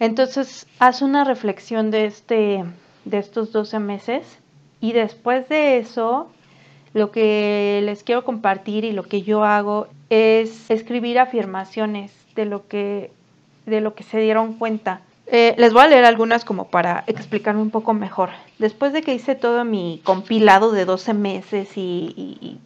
Entonces, 0.00 0.66
haz 0.80 1.02
una 1.02 1.22
reflexión 1.22 1.92
de, 1.92 2.06
este, 2.06 2.64
de 3.04 3.18
estos 3.18 3.52
12 3.52 3.78
meses 3.78 4.38
y 4.80 4.92
después 4.92 5.48
de 5.48 5.78
eso, 5.78 6.28
lo 6.94 7.12
que 7.12 7.80
les 7.84 8.02
quiero 8.02 8.24
compartir 8.24 8.84
y 8.84 8.92
lo 8.92 9.04
que 9.04 9.22
yo 9.22 9.44
hago 9.44 9.86
es 10.10 10.70
escribir 10.70 11.18
afirmaciones 11.18 12.12
de 12.34 12.46
lo 12.46 12.66
que, 12.66 13.12
de 13.66 13.80
lo 13.80 13.94
que 13.94 14.02
se 14.02 14.18
dieron 14.18 14.54
cuenta. 14.54 15.02
Eh, 15.26 15.54
les 15.56 15.72
voy 15.72 15.82
a 15.82 15.88
leer 15.88 16.04
algunas 16.04 16.44
como 16.44 16.66
para 16.68 17.04
explicarme 17.06 17.62
un 17.62 17.70
poco 17.70 17.94
mejor. 17.94 18.30
Después 18.58 18.92
de 18.92 19.02
que 19.02 19.14
hice 19.14 19.34
todo 19.34 19.64
mi 19.64 20.00
compilado 20.04 20.72
de 20.72 20.84
12 20.84 21.14
meses 21.14 21.68
y 21.76 22.58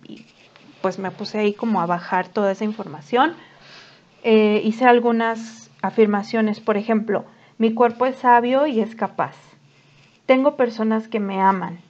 pues 0.80 0.98
me 0.98 1.10
puse 1.10 1.38
ahí 1.38 1.54
como 1.54 1.80
a 1.80 1.86
bajar 1.86 2.28
toda 2.28 2.52
esa 2.52 2.64
información. 2.64 3.34
Eh, 4.22 4.60
hice 4.64 4.84
algunas 4.84 5.70
afirmaciones, 5.82 6.60
por 6.60 6.76
ejemplo, 6.76 7.24
mi 7.58 7.74
cuerpo 7.74 8.06
es 8.06 8.16
sabio 8.16 8.66
y 8.66 8.80
es 8.80 8.94
capaz. 8.94 9.34
Tengo 10.26 10.56
personas 10.56 11.08
que 11.08 11.20
me 11.20 11.40
aman. 11.40 11.80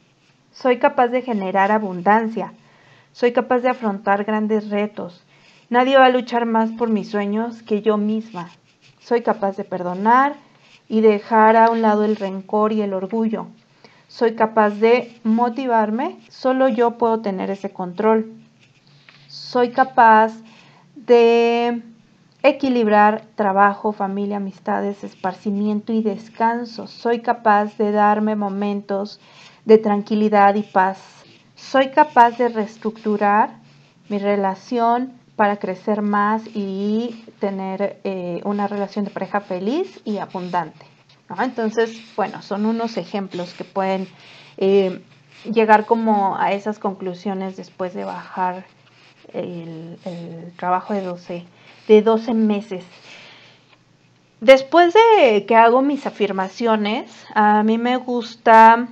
Soy 0.53 0.79
capaz 0.79 1.09
de 1.09 1.23
generar 1.23 1.73
abundancia. 1.73 2.53
Soy 3.13 3.33
capaz 3.33 3.61
de 3.61 3.71
afrontar 3.71 4.25
grandes 4.25 4.71
retos. 4.71 5.25
Nadie 5.71 5.99
va 5.99 6.07
a 6.07 6.11
luchar 6.11 6.47
más 6.47 6.71
por 6.71 6.89
mis 6.89 7.11
sueños 7.11 7.63
que 7.63 7.83
yo 7.83 7.97
misma. 7.97 8.49
Soy 9.01 9.23
capaz 9.23 9.57
de 9.57 9.65
perdonar 9.65 10.37
y 10.89 11.01
dejar 11.01 11.57
a 11.57 11.71
un 11.71 11.83
lado 11.83 12.05
el 12.05 12.17
rencor 12.17 12.73
y 12.73 12.81
el 12.81 12.95
orgullo. 12.95 13.49
Soy 14.07 14.35
capaz 14.35 14.71
de 14.71 15.21
motivarme. 15.25 16.17
Solo 16.31 16.69
yo 16.69 16.93
puedo 16.93 17.21
tener 17.21 17.51
ese 17.51 17.71
control 17.71 18.38
soy 19.29 19.71
capaz 19.71 20.33
de 20.97 21.83
equilibrar 22.43 23.27
trabajo, 23.35 23.93
familia, 23.93 24.39
amistades, 24.39 25.05
esparcimiento 25.05 25.93
y 25.93 26.03
descanso. 26.03 26.87
Soy 26.87 27.21
capaz 27.21 27.77
de 27.77 27.93
darme 27.93 28.37
momentos 28.37 29.21
de 29.65 29.79
tranquilidad 29.79 30.55
y 30.55 30.63
paz. 30.63 30.99
Soy 31.55 31.91
capaz 31.91 32.39
de 32.39 32.49
reestructurar 32.49 33.51
mi 34.09 34.19
relación 34.19 35.13
para 35.37 35.59
crecer 35.59 36.01
más 36.01 36.43
y 36.55 37.25
tener 37.39 38.01
eh, 38.05 38.41
una 38.45 38.67
relación 38.67 39.05
de 39.05 39.11
pareja 39.11 39.41
feliz 39.41 40.01
y 40.05 40.19
abundante. 40.19 40.87
Entonces, 41.39 42.01
bueno, 42.17 42.41
son 42.41 42.65
unos 42.65 42.97
ejemplos 42.97 43.53
que 43.53 43.65
pueden 43.65 44.09
eh, 44.57 45.03
llegar 45.45 45.85
como 45.85 46.37
a 46.39 46.53
esas 46.53 46.79
conclusiones 46.79 47.57
después 47.57 47.93
de 47.93 48.05
bajar 48.05 48.65
el, 49.33 49.99
trabajo 50.57 50.95
de 50.95 51.03
12, 51.03 51.45
de 51.87 52.03
12 52.03 52.35
meses. 52.35 52.85
Después 54.41 54.95
de 54.95 55.45
que 55.47 55.57
hago 55.57 55.83
mis 55.83 56.07
afirmaciones, 56.07 57.11
a 57.35 57.63
mí 57.63 57.77
me 57.77 57.97
gusta 57.97 58.89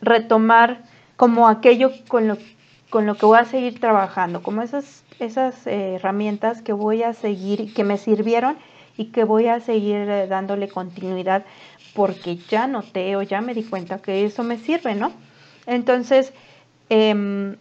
retomar 0.00 0.82
como 1.16 1.48
aquello 1.48 1.92
con 2.08 2.26
lo, 2.26 2.36
con 2.90 3.06
lo 3.06 3.16
que 3.16 3.26
voy 3.26 3.38
a 3.38 3.44
seguir 3.44 3.78
trabajando, 3.78 4.42
como 4.42 4.62
esas, 4.62 5.04
esas 5.20 5.66
eh, 5.66 5.94
herramientas 5.94 6.62
que 6.62 6.72
voy 6.72 7.04
a 7.04 7.12
seguir, 7.14 7.72
que 7.74 7.84
me 7.84 7.96
sirvieron 7.96 8.56
y 8.96 9.06
que 9.06 9.24
voy 9.24 9.46
a 9.46 9.60
seguir 9.60 10.08
eh, 10.08 10.26
dándole 10.26 10.68
continuidad 10.68 11.44
porque 11.94 12.36
ya 12.36 12.66
noté 12.66 13.16
o 13.16 13.22
ya 13.22 13.40
me 13.40 13.54
di 13.54 13.64
cuenta 13.64 14.00
que 14.00 14.24
eso 14.24 14.42
me 14.42 14.58
sirve, 14.58 14.94
¿no? 14.94 15.12
Entonces, 15.66 16.32
eh, 16.90 17.54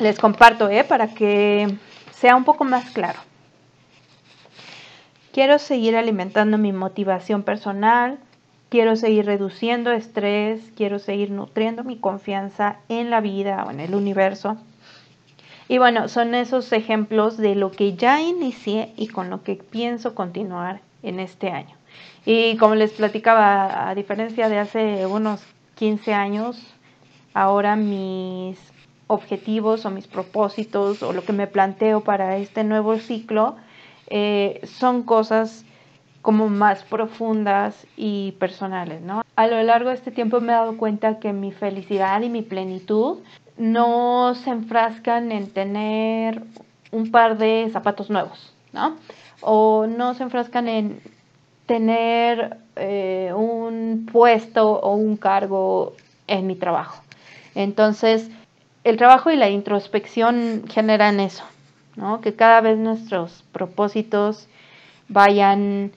les 0.00 0.18
comparto 0.18 0.68
¿eh? 0.68 0.84
para 0.84 1.08
que 1.08 1.76
sea 2.12 2.36
un 2.36 2.44
poco 2.44 2.64
más 2.64 2.90
claro. 2.90 3.18
Quiero 5.32 5.58
seguir 5.58 5.96
alimentando 5.96 6.58
mi 6.58 6.72
motivación 6.72 7.44
personal, 7.44 8.18
quiero 8.68 8.96
seguir 8.96 9.26
reduciendo 9.26 9.92
estrés, 9.92 10.60
quiero 10.76 10.98
seguir 10.98 11.30
nutriendo 11.30 11.84
mi 11.84 11.98
confianza 11.98 12.76
en 12.88 13.10
la 13.10 13.20
vida 13.20 13.64
o 13.66 13.70
en 13.70 13.80
el 13.80 13.94
universo. 13.94 14.56
Y 15.68 15.78
bueno, 15.78 16.08
son 16.08 16.34
esos 16.34 16.72
ejemplos 16.72 17.36
de 17.36 17.54
lo 17.54 17.70
que 17.70 17.94
ya 17.94 18.20
inicié 18.20 18.92
y 18.96 19.06
con 19.06 19.30
lo 19.30 19.44
que 19.44 19.54
pienso 19.54 20.16
continuar 20.16 20.80
en 21.04 21.20
este 21.20 21.50
año. 21.50 21.76
Y 22.26 22.56
como 22.56 22.74
les 22.74 22.92
platicaba, 22.92 23.88
a 23.88 23.94
diferencia 23.94 24.48
de 24.48 24.58
hace 24.58 25.06
unos 25.06 25.42
15 25.76 26.12
años, 26.12 26.60
ahora 27.34 27.76
mis 27.76 28.58
objetivos 29.10 29.84
o 29.84 29.90
mis 29.90 30.06
propósitos 30.06 31.02
o 31.02 31.12
lo 31.12 31.24
que 31.24 31.32
me 31.32 31.48
planteo 31.48 32.00
para 32.02 32.36
este 32.36 32.62
nuevo 32.62 32.96
ciclo 32.98 33.56
eh, 34.06 34.60
son 34.64 35.02
cosas 35.02 35.64
como 36.22 36.48
más 36.48 36.84
profundas 36.84 37.86
y 37.96 38.32
personales, 38.32 39.02
¿no? 39.02 39.22
A 39.34 39.46
lo 39.48 39.60
largo 39.64 39.88
de 39.88 39.96
este 39.96 40.12
tiempo 40.12 40.40
me 40.40 40.52
he 40.52 40.54
dado 40.54 40.76
cuenta 40.76 41.18
que 41.18 41.32
mi 41.32 41.50
felicidad 41.50 42.20
y 42.20 42.28
mi 42.28 42.42
plenitud 42.42 43.18
no 43.56 44.34
se 44.36 44.50
enfrascan 44.50 45.32
en 45.32 45.50
tener 45.50 46.42
un 46.92 47.10
par 47.10 47.36
de 47.36 47.68
zapatos 47.72 48.10
nuevos, 48.10 48.54
¿no? 48.72 48.96
O 49.40 49.86
no 49.88 50.14
se 50.14 50.22
enfrascan 50.22 50.68
en 50.68 51.00
tener 51.66 52.58
eh, 52.76 53.32
un 53.34 54.06
puesto 54.12 54.70
o 54.70 54.94
un 54.94 55.16
cargo 55.16 55.94
en 56.28 56.46
mi 56.46 56.54
trabajo. 56.54 57.02
Entonces, 57.54 58.30
el 58.84 58.96
trabajo 58.96 59.30
y 59.30 59.36
la 59.36 59.50
introspección 59.50 60.64
generan 60.68 61.20
eso, 61.20 61.44
¿no? 61.96 62.20
Que 62.20 62.34
cada 62.34 62.60
vez 62.60 62.78
nuestros 62.78 63.44
propósitos 63.52 64.48
vayan 65.08 65.92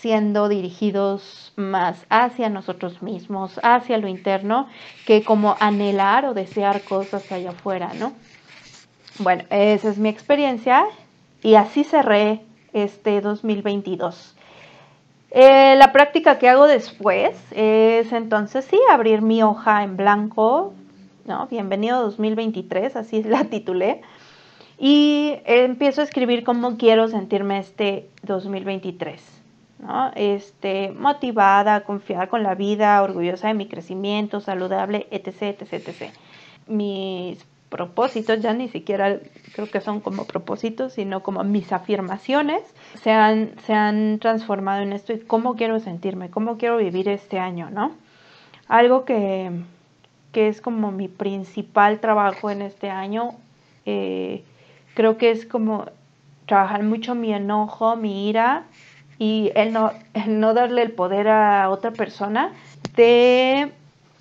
siendo 0.00 0.48
dirigidos 0.48 1.52
más 1.56 2.06
hacia 2.10 2.48
nosotros 2.48 3.02
mismos, 3.02 3.58
hacia 3.62 3.98
lo 3.98 4.08
interno, 4.08 4.68
que 5.06 5.24
como 5.24 5.56
anhelar 5.58 6.26
o 6.26 6.34
desear 6.34 6.82
cosas 6.82 7.30
allá 7.32 7.50
afuera, 7.50 7.90
¿no? 7.98 8.12
Bueno, 9.18 9.44
esa 9.50 9.88
es 9.88 9.98
mi 9.98 10.08
experiencia 10.08 10.84
y 11.42 11.54
así 11.54 11.82
cerré 11.82 12.42
este 12.72 13.20
2022. 13.20 14.34
Eh, 15.30 15.74
la 15.76 15.92
práctica 15.92 16.38
que 16.38 16.48
hago 16.48 16.66
después 16.66 17.36
es 17.50 18.12
entonces 18.12 18.64
sí 18.66 18.78
abrir 18.90 19.22
mi 19.22 19.42
hoja 19.42 19.82
en 19.82 19.96
blanco, 19.96 20.72
¿no? 21.26 21.46
Bienvenido 21.48 22.02
2023, 22.02 22.96
así 22.96 23.22
la 23.22 23.44
titulé. 23.44 24.02
Y 24.78 25.34
empiezo 25.44 26.02
a 26.02 26.04
escribir 26.04 26.44
cómo 26.44 26.76
quiero 26.76 27.08
sentirme 27.08 27.58
este 27.58 28.08
2023. 28.22 29.22
¿no? 29.78 30.10
Este, 30.14 30.90
motivada, 30.92 31.84
confiada 31.84 32.28
con 32.28 32.42
la 32.42 32.54
vida, 32.54 33.02
orgullosa 33.02 33.48
de 33.48 33.54
mi 33.54 33.66
crecimiento, 33.66 34.40
saludable, 34.40 35.06
etc, 35.10 35.60
etc, 35.60 35.72
etc. 35.72 36.12
Mis 36.66 37.44
propósitos, 37.68 38.40
ya 38.40 38.54
ni 38.54 38.68
siquiera 38.68 39.18
creo 39.54 39.70
que 39.70 39.80
son 39.80 40.00
como 40.00 40.24
propósitos, 40.24 40.92
sino 40.92 41.22
como 41.22 41.42
mis 41.42 41.72
afirmaciones 41.72 42.62
se 43.02 43.10
han, 43.10 43.52
se 43.66 43.74
han 43.74 44.18
transformado 44.18 44.82
en 44.82 44.92
esto 44.92 45.12
cómo 45.26 45.56
quiero 45.56 45.80
sentirme, 45.80 46.30
cómo 46.30 46.58
quiero 46.58 46.76
vivir 46.76 47.08
este 47.08 47.38
año, 47.38 47.68
¿no? 47.70 47.92
Algo 48.68 49.04
que, 49.04 49.50
que 50.36 50.48
es 50.48 50.60
como 50.60 50.92
mi 50.92 51.08
principal 51.08 51.98
trabajo 51.98 52.50
en 52.50 52.60
este 52.60 52.90
año, 52.90 53.36
eh, 53.86 54.44
creo 54.92 55.16
que 55.16 55.30
es 55.30 55.46
como 55.46 55.86
trabajar 56.44 56.82
mucho 56.82 57.14
mi 57.14 57.32
enojo, 57.32 57.96
mi 57.96 58.28
ira 58.28 58.64
y 59.18 59.50
el 59.54 59.72
no, 59.72 59.92
no 60.26 60.52
darle 60.52 60.82
el 60.82 60.92
poder 60.92 61.28
a 61.28 61.70
otra 61.70 61.92
persona 61.92 62.52
de 62.96 63.72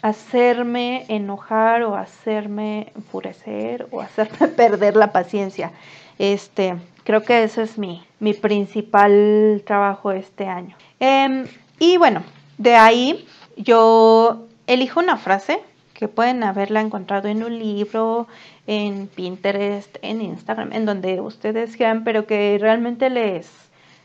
hacerme 0.01 1.03
enojar 1.09 1.83
o 1.83 1.97
hacerme 1.97 2.93
enfurecer 2.95 3.85
o 3.91 3.99
hacerme 3.99 4.47
perder 4.55 4.95
la 4.95 5.11
paciencia. 5.11 5.73
Este, 6.17 6.77
creo 7.03 7.23
que 7.23 7.43
ese 7.43 7.63
es 7.63 7.77
mi, 7.77 8.05
mi 8.21 8.33
principal 8.33 9.63
trabajo 9.65 10.13
este 10.13 10.47
año. 10.47 10.77
Em, 10.97 11.45
y 11.77 11.97
bueno, 11.97 12.23
de 12.57 12.77
ahí 12.77 13.27
yo 13.57 14.45
elijo 14.65 15.01
una 15.01 15.17
frase 15.17 15.59
que 15.95 16.07
pueden 16.09 16.43
haberla 16.43 16.81
encontrado 16.81 17.29
en 17.29 17.43
un 17.43 17.57
libro, 17.57 18.27
en 18.67 19.07
Pinterest, 19.07 19.97
en 20.01 20.21
Instagram, 20.21 20.73
en 20.73 20.85
donde 20.85 21.21
ustedes 21.21 21.75
quieran, 21.77 22.03
pero 22.03 22.27
que 22.27 22.57
realmente 22.59 23.09
les, 23.09 23.49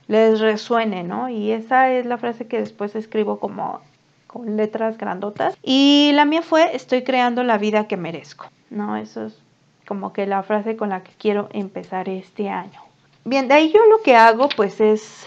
les 0.06 0.40
resuene, 0.40 1.02
¿no? 1.02 1.28
Y 1.28 1.50
esa 1.50 1.90
es 1.90 2.06
la 2.06 2.16
frase 2.16 2.47
que 2.47 2.61
después 2.61 2.94
escribo 2.94 3.40
como 3.40 3.80
con 4.28 4.56
letras 4.56 4.97
grandotas. 4.97 5.56
Y 5.62 6.12
la 6.14 6.25
mía 6.25 6.42
fue, 6.42 6.75
estoy 6.76 7.02
creando 7.02 7.42
la 7.42 7.59
vida 7.59 7.88
que 7.88 7.97
merezco, 7.97 8.47
¿no? 8.70 8.97
Eso 8.97 9.26
es 9.26 9.37
como 9.88 10.12
que 10.12 10.26
la 10.26 10.44
frase 10.44 10.76
con 10.76 10.90
la 10.90 11.02
que 11.02 11.11
quiero 11.18 11.49
empezar 11.52 12.09
este 12.09 12.49
año. 12.49 12.80
Bien, 13.25 13.49
de 13.49 13.54
ahí 13.54 13.73
yo 13.73 13.85
lo 13.87 14.00
que 14.02 14.14
hago 14.14 14.49
pues 14.49 14.80
es 14.80 15.26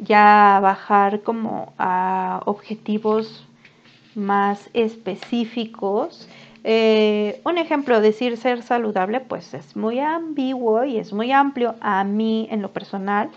ya 0.00 0.58
bajar 0.60 1.20
como 1.20 1.72
a 1.78 2.40
objetivos 2.46 3.46
más 4.14 4.70
específicos. 4.74 6.28
Eh, 6.62 7.40
un 7.44 7.58
ejemplo, 7.58 8.00
decir 8.00 8.36
ser 8.36 8.62
saludable, 8.62 9.20
pues 9.20 9.54
es 9.54 9.76
muy 9.76 9.98
ambiguo 9.98 10.84
y 10.84 10.98
es 10.98 11.12
muy 11.12 11.32
amplio. 11.32 11.74
A 11.80 12.04
mí, 12.04 12.48
en 12.50 12.62
lo 12.62 12.70
personal, 12.72 13.30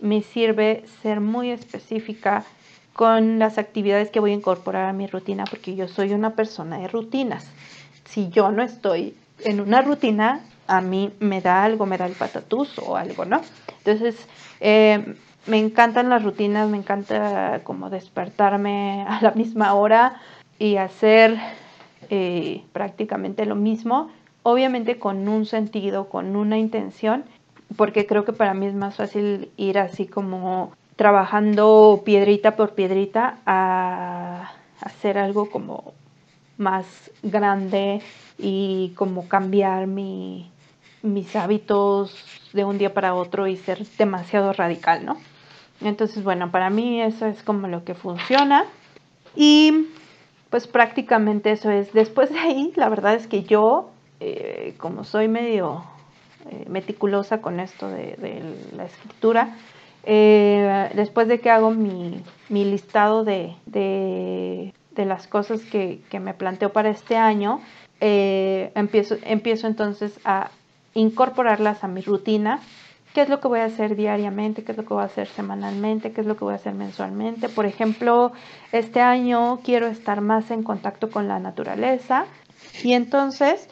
me 0.00 0.22
sirve 0.22 0.84
ser 1.02 1.20
muy 1.20 1.50
específica 1.50 2.44
con 2.92 3.38
las 3.38 3.56
actividades 3.56 4.10
que 4.10 4.20
voy 4.20 4.32
a 4.32 4.34
incorporar 4.34 4.84
a 4.86 4.92
mi 4.92 5.06
rutina, 5.06 5.44
porque 5.44 5.74
yo 5.74 5.88
soy 5.88 6.12
una 6.12 6.34
persona 6.34 6.78
de 6.78 6.88
rutinas. 6.88 7.46
Si 8.08 8.28
yo 8.28 8.50
no 8.50 8.62
estoy 8.62 9.14
en 9.44 9.60
una 9.60 9.80
rutina, 9.80 10.40
a 10.66 10.80
mí 10.80 11.10
me 11.18 11.40
da 11.40 11.64
algo, 11.64 11.86
me 11.86 11.96
da 11.96 12.06
el 12.06 12.12
patatús 12.12 12.78
o 12.78 12.96
algo, 12.96 13.24
¿no? 13.24 13.40
Entonces, 13.78 14.16
eh, 14.60 15.14
me 15.50 15.58
encantan 15.58 16.08
las 16.08 16.22
rutinas, 16.22 16.68
me 16.68 16.78
encanta 16.78 17.60
como 17.64 17.90
despertarme 17.90 19.04
a 19.08 19.20
la 19.20 19.32
misma 19.32 19.74
hora 19.74 20.20
y 20.58 20.76
hacer 20.76 21.36
eh, 22.08 22.62
prácticamente 22.72 23.44
lo 23.44 23.56
mismo, 23.56 24.10
obviamente 24.42 24.98
con 24.98 25.28
un 25.28 25.44
sentido, 25.44 26.08
con 26.08 26.36
una 26.36 26.58
intención, 26.58 27.24
porque 27.76 28.06
creo 28.06 28.24
que 28.24 28.32
para 28.32 28.54
mí 28.54 28.66
es 28.66 28.74
más 28.74 28.96
fácil 28.96 29.50
ir 29.56 29.78
así 29.78 30.06
como 30.06 30.72
trabajando 30.96 32.02
piedrita 32.04 32.56
por 32.56 32.74
piedrita 32.74 33.38
a 33.46 34.52
hacer 34.80 35.18
algo 35.18 35.50
como 35.50 35.94
más 36.58 37.10
grande 37.22 38.02
y 38.38 38.92
como 38.96 39.28
cambiar 39.28 39.86
mi, 39.86 40.50
mis 41.02 41.34
hábitos 41.36 42.14
de 42.52 42.64
un 42.64 42.76
día 42.76 42.92
para 42.92 43.14
otro 43.14 43.46
y 43.46 43.56
ser 43.56 43.86
demasiado 43.96 44.52
radical, 44.52 45.06
¿no? 45.06 45.16
Entonces, 45.80 46.22
bueno, 46.24 46.50
para 46.50 46.70
mí 46.70 47.00
eso 47.00 47.26
es 47.26 47.42
como 47.42 47.68
lo 47.68 47.84
que 47.84 47.94
funciona. 47.94 48.64
Y 49.34 49.88
pues 50.50 50.66
prácticamente 50.66 51.52
eso 51.52 51.70
es. 51.70 51.92
Después 51.92 52.30
de 52.30 52.38
ahí, 52.38 52.72
la 52.76 52.88
verdad 52.88 53.14
es 53.14 53.26
que 53.26 53.44
yo, 53.44 53.90
eh, 54.20 54.74
como 54.78 55.04
soy 55.04 55.28
medio 55.28 55.84
eh, 56.50 56.64
meticulosa 56.68 57.40
con 57.40 57.60
esto 57.60 57.88
de 57.88 58.42
la 58.76 58.84
escritura, 58.84 59.56
eh, 60.04 60.90
después 60.94 61.28
de 61.28 61.40
que 61.40 61.50
hago 61.50 61.70
mi, 61.70 62.22
listado 62.48 63.24
de, 63.24 63.54
las 64.96 65.26
cosas 65.26 65.62
que, 65.62 66.00
me 66.20 66.34
planteo 66.34 66.72
para 66.72 66.90
este 66.90 67.16
año, 67.16 67.60
eh, 68.00 68.72
empiezo, 68.74 69.16
empiezo 69.22 69.66
entonces 69.66 70.18
a 70.24 70.50
incorporarlas 70.94 71.84
a 71.84 71.88
mi 71.88 72.00
rutina. 72.00 72.60
¿Qué 73.14 73.22
es 73.22 73.28
lo 73.28 73.40
que 73.40 73.48
voy 73.48 73.58
a 73.58 73.64
hacer 73.64 73.96
diariamente? 73.96 74.62
¿Qué 74.62 74.70
es 74.70 74.78
lo 74.78 74.84
que 74.84 74.94
voy 74.94 75.02
a 75.02 75.06
hacer 75.06 75.26
semanalmente? 75.26 76.12
¿Qué 76.12 76.20
es 76.20 76.26
lo 76.28 76.36
que 76.36 76.44
voy 76.44 76.52
a 76.52 76.56
hacer 76.56 76.74
mensualmente? 76.74 77.48
Por 77.48 77.66
ejemplo, 77.66 78.30
este 78.70 79.00
año 79.00 79.60
quiero 79.64 79.88
estar 79.88 80.20
más 80.20 80.52
en 80.52 80.62
contacto 80.62 81.10
con 81.10 81.26
la 81.26 81.40
naturaleza 81.40 82.26
y 82.84 82.92
entonces 82.92 83.68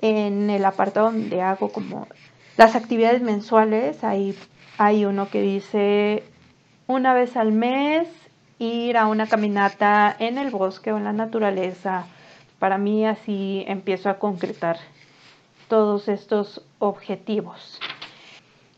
en 0.00 0.50
el 0.50 0.64
apartado 0.64 1.12
donde 1.12 1.40
hago 1.40 1.70
como 1.70 2.08
las 2.56 2.74
actividades 2.74 3.22
mensuales, 3.22 4.02
hay 4.02 5.04
uno 5.04 5.28
que 5.30 5.40
dice 5.40 6.24
una 6.88 7.14
vez 7.14 7.36
al 7.36 7.52
mes 7.52 8.08
ir 8.58 8.96
a 8.96 9.06
una 9.06 9.28
caminata 9.28 10.16
en 10.18 10.36
el 10.36 10.50
bosque 10.50 10.92
o 10.92 10.96
en 10.96 11.04
la 11.04 11.12
naturaleza. 11.12 12.06
Para 12.58 12.76
mí 12.76 13.06
así 13.06 13.64
empiezo 13.68 14.10
a 14.10 14.18
concretar 14.18 14.78
todos 15.68 16.08
estos 16.08 16.62
objetivos. 16.80 17.78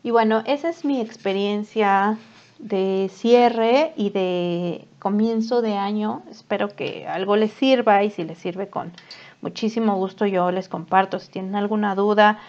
Y 0.03 0.11
bueno, 0.11 0.43
esa 0.45 0.67
es 0.67 0.83
mi 0.83 0.99
experiencia 0.99 2.17
de 2.59 3.09
cierre 3.13 3.93
y 3.95 4.09
de 4.09 4.85
comienzo 4.99 5.61
de 5.61 5.77
año. 5.77 6.23
Espero 6.29 6.75
que 6.75 7.07
algo 7.07 7.37
les 7.37 7.53
sirva 7.53 8.03
y 8.03 8.09
si 8.09 8.25
les 8.25 8.37
sirve 8.37 8.67
con 8.67 8.91
muchísimo 9.41 9.95
gusto 9.95 10.25
yo 10.25 10.51
les 10.51 10.67
comparto. 10.67 11.19
Si 11.19 11.31
tienen 11.31 11.55
alguna 11.55 11.95
duda 11.95 12.39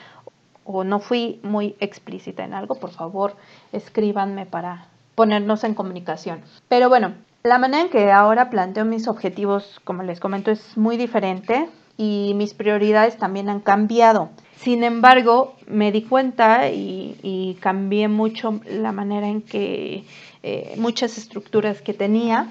o 0.64 0.83
no 0.83 0.99
fui 0.99 1.38
muy 1.45 1.77
explícita 1.79 2.43
en 2.45 2.55
algo, 2.55 2.75
por 2.75 2.90
favor 2.90 3.37
escríbanme 3.73 4.47
para 4.47 4.88
ponernos 5.14 5.62
en 5.62 5.75
comunicación. 5.75 6.43
Pero 6.67 6.88
bueno, 6.88 7.14
la 7.45 7.59
manera 7.59 7.85
en 7.85 7.90
que 7.90 8.11
ahora 8.11 8.51
planteo 8.51 8.85
mis 8.85 9.07
objetivos, 9.07 9.81
como 9.85 10.03
les 10.03 10.19
comento, 10.19 10.51
es 10.51 10.77
muy 10.77 10.97
diferente 10.97 11.69
y 11.97 12.33
mis 12.35 12.55
prioridades 12.55 13.17
también 13.17 13.49
han 13.49 13.61
cambiado. 13.61 14.31
Sin 14.57 14.85
embargo, 14.85 15.57
me 15.67 15.93
di 15.93 16.03
cuenta 16.03 16.71
y, 16.71 17.57
cambié 17.61 18.09
mucho 18.09 18.61
la 18.67 18.93
manera 18.93 19.29
en 19.29 19.43
que 19.43 20.05
eh, 20.43 20.75
muchas 20.77 21.19
estructuras 21.19 21.83
que 21.83 21.95
tenía, 21.95 22.49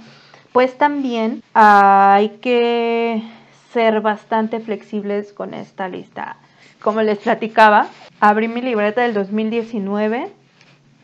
pues 0.52 0.78
también 0.78 1.42
hay 1.54 2.30
que 2.42 3.24
ser 3.72 4.02
bastante 4.02 4.60
flexibles 4.60 5.34
con 5.34 5.54
esta 5.54 5.88
lista 5.90 6.38
como 6.84 7.02
les 7.02 7.18
platicaba, 7.18 7.88
abrí 8.20 8.48
mi 8.48 8.62
libreta 8.62 9.02
del 9.02 9.14
2019 9.14 10.30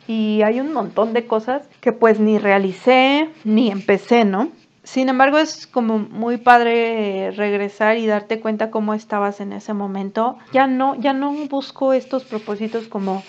y 0.08 0.42
hay 0.44 0.60
un 0.60 0.74
montón 0.74 1.14
de 1.14 1.26
cosas 1.26 1.68
que 1.80 1.94
pues 1.94 2.20
ni 2.20 2.38
realicé 2.38 3.30
ni 3.46 3.72
empecé, 3.72 4.26
¿no? 4.26 4.50
Sin 4.90 5.08
embargo, 5.08 5.38
es 5.38 5.68
como 5.68 6.00
muy 6.00 6.38
padre 6.38 7.30
regresar 7.30 8.00
y 8.00 8.08
darte 8.08 8.40
cuenta 8.40 8.72
cómo 8.72 8.96
estabas 8.96 9.40
en 9.40 9.54
ese 9.54 9.76
momento. 9.76 10.40
Ya 10.52 10.66
no, 10.66 10.96
ya 10.96 11.14
no 11.14 11.32
busco 11.48 11.94
estos 11.94 12.24
propósitos 12.24 12.88
como 12.88 13.22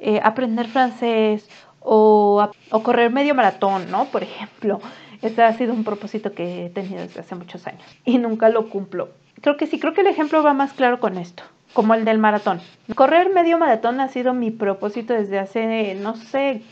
eh, 0.00 0.20
aprender 0.22 0.66
francés 0.68 1.48
o, 1.80 2.50
correr 2.82 3.10
medio 3.10 3.34
maratón, 3.34 3.90
¿no? 3.90 4.04
Por 4.10 4.22
ejemplo, 4.22 4.82
ese 5.22 5.42
ha 5.42 5.54
sido 5.54 5.72
un 5.72 5.82
propósito 5.82 6.32
que 6.32 6.66
he 6.66 6.68
tenido 6.68 7.00
desde 7.00 7.20
hace 7.20 7.34
muchos 7.34 7.66
años 7.66 7.86
y 8.04 8.18
nunca 8.18 8.50
lo 8.50 8.68
cumplo. 8.68 9.08
Creo 9.40 9.56
que 9.56 9.66
sí, 9.66 9.80
creo 9.80 9.94
que 9.94 10.02
el 10.02 10.08
ejemplo 10.08 10.42
va 10.42 10.52
más 10.52 10.74
claro 10.74 11.00
con 11.00 11.16
esto 11.16 11.42
como 11.72 11.94
el 11.94 12.04
del 12.04 12.18
maratón. 12.18 12.60
Correr 12.94 13.30
medio 13.32 13.56
maratón 13.56 14.00
ha 14.00 14.08
sido 14.08 14.34
mi 14.34 14.50
propósito 14.50 15.14
desde 15.14 15.38
hace, 15.38 15.94
no 15.94 16.16
sé, 16.16 16.62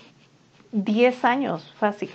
10 0.73 1.25
años, 1.25 1.75
fácil. 1.79 2.11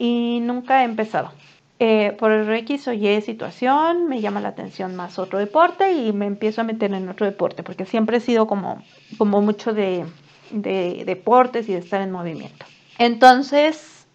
Y 0.00 0.40
nunca 0.40 0.80
he 0.80 0.84
empezado. 0.86 1.30
Eh, 1.78 2.16
por 2.18 2.32
el 2.32 2.50
X 2.50 2.88
o 2.88 2.92
Y 2.94 3.20
situación, 3.20 4.08
me 4.08 4.22
llama 4.22 4.40
la 4.40 4.48
atención 4.48 4.96
más 4.96 5.18
otro 5.18 5.38
deporte 5.38 5.92
y 5.92 6.12
me 6.14 6.24
empiezo 6.24 6.62
a 6.62 6.64
meter 6.64 6.92
en 6.94 7.06
otro 7.10 7.26
deporte, 7.26 7.62
porque 7.62 7.84
siempre 7.84 8.16
he 8.16 8.20
sido 8.20 8.46
como, 8.46 8.82
como 9.18 9.42
mucho 9.42 9.74
de, 9.74 10.06
de 10.52 11.02
deportes 11.04 11.68
y 11.68 11.74
de 11.74 11.80
estar 11.80 12.00
en 12.00 12.10
movimiento. 12.12 12.64
Entonces, 12.98 14.06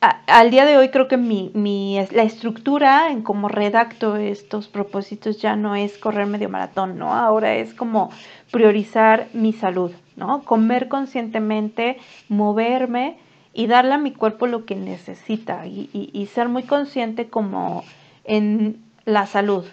al 0.00 0.50
día 0.50 0.64
de 0.64 0.78
hoy 0.78 0.88
creo 0.88 1.06
que 1.06 1.18
mi, 1.18 1.98
la 2.12 2.22
estructura 2.22 3.10
en 3.10 3.20
cómo 3.20 3.48
redacto 3.48 4.16
estos 4.16 4.68
propósitos 4.68 5.42
ya 5.42 5.56
no 5.56 5.76
es 5.76 5.98
correr 5.98 6.26
medio 6.26 6.48
maratón, 6.48 6.98
¿no? 6.98 7.14
Ahora 7.14 7.56
es 7.56 7.74
como 7.74 8.10
priorizar 8.50 9.28
mi 9.34 9.52
salud, 9.52 9.92
¿no? 10.16 10.42
Comer 10.44 10.88
conscientemente, 10.88 11.98
moverme 12.30 13.18
y 13.60 13.66
darle 13.66 13.92
a 13.92 13.98
mi 13.98 14.12
cuerpo 14.12 14.46
lo 14.46 14.64
que 14.64 14.74
necesita 14.74 15.66
y, 15.66 16.30
ser 16.32 16.48
muy 16.48 16.62
consciente 16.62 17.28
como 17.28 17.84
en 18.24 18.82
la 19.04 19.26
salud, 19.26 19.66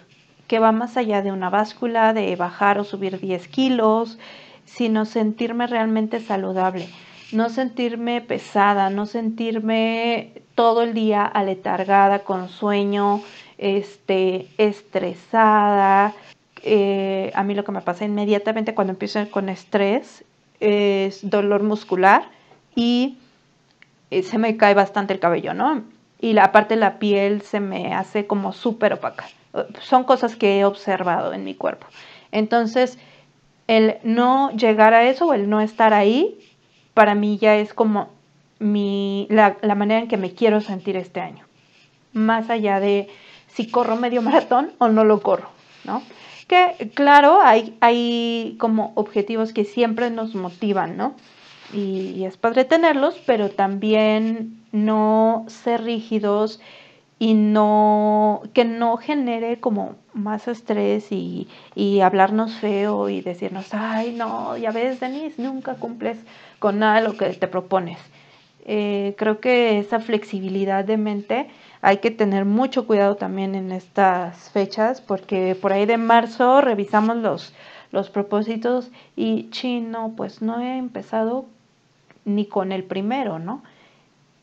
que 0.46 0.58
va 0.58 0.72
más 0.72 0.98
allá 0.98 1.22
de 1.22 1.32
una 1.32 1.48
báscula, 1.48 2.12
de 2.12 2.36
bajar 2.36 2.78
o 2.78 2.84
subir 2.84 3.18
10 3.18 3.48
kilos, 3.48 4.18
sino 4.66 5.06
sentirme 5.06 5.66
realmente 5.66 6.20
saludable, 6.20 6.86
no 7.32 7.48
sentirme 7.48 8.20
pesada, 8.20 8.90
no 8.90 9.06
sentirme 9.06 10.32
todo 10.54 10.82
el 10.82 10.92
día 10.92 11.24
aletargada, 11.24 12.18
con 12.18 12.50
sueño, 12.50 13.22
este, 13.56 14.48
estresada. 14.58 16.12
Eh, 16.62 17.32
a 17.34 17.42
mí 17.42 17.54
lo 17.54 17.64
que 17.64 17.72
me 17.72 17.80
pasa 17.80 18.04
inmediatamente 18.04 18.74
cuando 18.74 18.92
empiezo 18.92 19.30
con 19.30 19.48
estrés 19.48 20.26
es 20.60 21.20
dolor 21.30 21.62
muscular 21.62 22.28
y 22.74 23.16
eh, 24.10 24.22
se 24.22 24.38
me 24.38 24.56
cae 24.56 24.74
bastante 24.74 25.12
el 25.12 25.20
cabello, 25.20 25.54
¿no? 25.54 25.82
Y 26.20 26.32
la 26.32 26.52
parte 26.52 26.74
de 26.74 26.80
la 26.80 26.98
piel 26.98 27.42
se 27.42 27.60
me 27.60 27.94
hace 27.94 28.26
como 28.26 28.52
súper 28.52 28.92
opaca. 28.94 29.28
Son 29.80 30.04
cosas 30.04 30.36
que 30.36 30.58
he 30.58 30.64
observado 30.64 31.32
en 31.32 31.44
mi 31.44 31.54
cuerpo. 31.54 31.86
Entonces, 32.32 32.98
el 33.66 33.96
no 34.02 34.50
llegar 34.52 34.94
a 34.94 35.08
eso 35.08 35.26
o 35.26 35.34
el 35.34 35.48
no 35.48 35.60
estar 35.60 35.94
ahí, 35.94 36.38
para 36.94 37.14
mí 37.14 37.38
ya 37.38 37.56
es 37.56 37.72
como 37.72 38.08
mi, 38.58 39.26
la, 39.30 39.56
la 39.62 39.74
manera 39.74 40.00
en 40.00 40.08
que 40.08 40.16
me 40.16 40.32
quiero 40.32 40.60
sentir 40.60 40.96
este 40.96 41.20
año. 41.20 41.44
Más 42.12 42.50
allá 42.50 42.80
de 42.80 43.08
si 43.48 43.70
corro 43.70 43.96
medio 43.96 44.22
maratón 44.22 44.72
o 44.78 44.88
no 44.88 45.04
lo 45.04 45.20
corro, 45.20 45.50
¿no? 45.84 46.02
Que 46.46 46.90
claro, 46.94 47.40
hay, 47.42 47.76
hay 47.80 48.56
como 48.58 48.92
objetivos 48.94 49.52
que 49.52 49.64
siempre 49.64 50.10
nos 50.10 50.34
motivan, 50.34 50.96
¿no? 50.96 51.14
Y, 51.72 52.24
es 52.24 52.36
padre 52.36 52.64
tenerlos, 52.64 53.20
pero 53.26 53.50
también 53.50 54.62
no 54.72 55.44
ser 55.48 55.84
rígidos 55.84 56.60
y 57.18 57.34
no 57.34 58.42
que 58.54 58.64
no 58.64 58.96
genere 58.96 59.58
como 59.60 59.96
más 60.14 60.48
estrés 60.48 61.10
y, 61.10 61.48
y, 61.74 62.00
hablarnos 62.00 62.54
feo 62.54 63.08
y 63.08 63.20
decirnos, 63.20 63.74
ay, 63.74 64.12
no, 64.12 64.56
ya 64.56 64.70
ves, 64.70 65.00
Denise, 65.00 65.42
nunca 65.42 65.74
cumples 65.74 66.18
con 66.58 66.78
nada 66.78 67.00
de 67.00 67.08
lo 67.08 67.16
que 67.16 67.26
te 67.30 67.48
propones. 67.48 67.98
Eh, 68.70 69.14
creo 69.16 69.40
que 69.40 69.78
esa 69.78 69.98
flexibilidad 69.98 70.84
de 70.84 70.98
mente 70.98 71.48
hay 71.80 71.98
que 71.98 72.10
tener 72.10 72.44
mucho 72.44 72.86
cuidado 72.86 73.16
también 73.16 73.54
en 73.54 73.72
estas 73.72 74.50
fechas 74.50 75.00
porque 75.00 75.54
por 75.54 75.72
ahí 75.72 75.86
de 75.86 75.96
marzo 75.96 76.60
revisamos 76.60 77.16
los, 77.16 77.54
los 77.92 78.10
propósitos 78.10 78.90
y 79.16 79.48
chino, 79.48 80.12
pues 80.16 80.42
no 80.42 80.60
he 80.60 80.76
empezado 80.76 81.46
ni 82.28 82.46
con 82.46 82.72
el 82.72 82.84
primero, 82.84 83.38
¿no? 83.38 83.62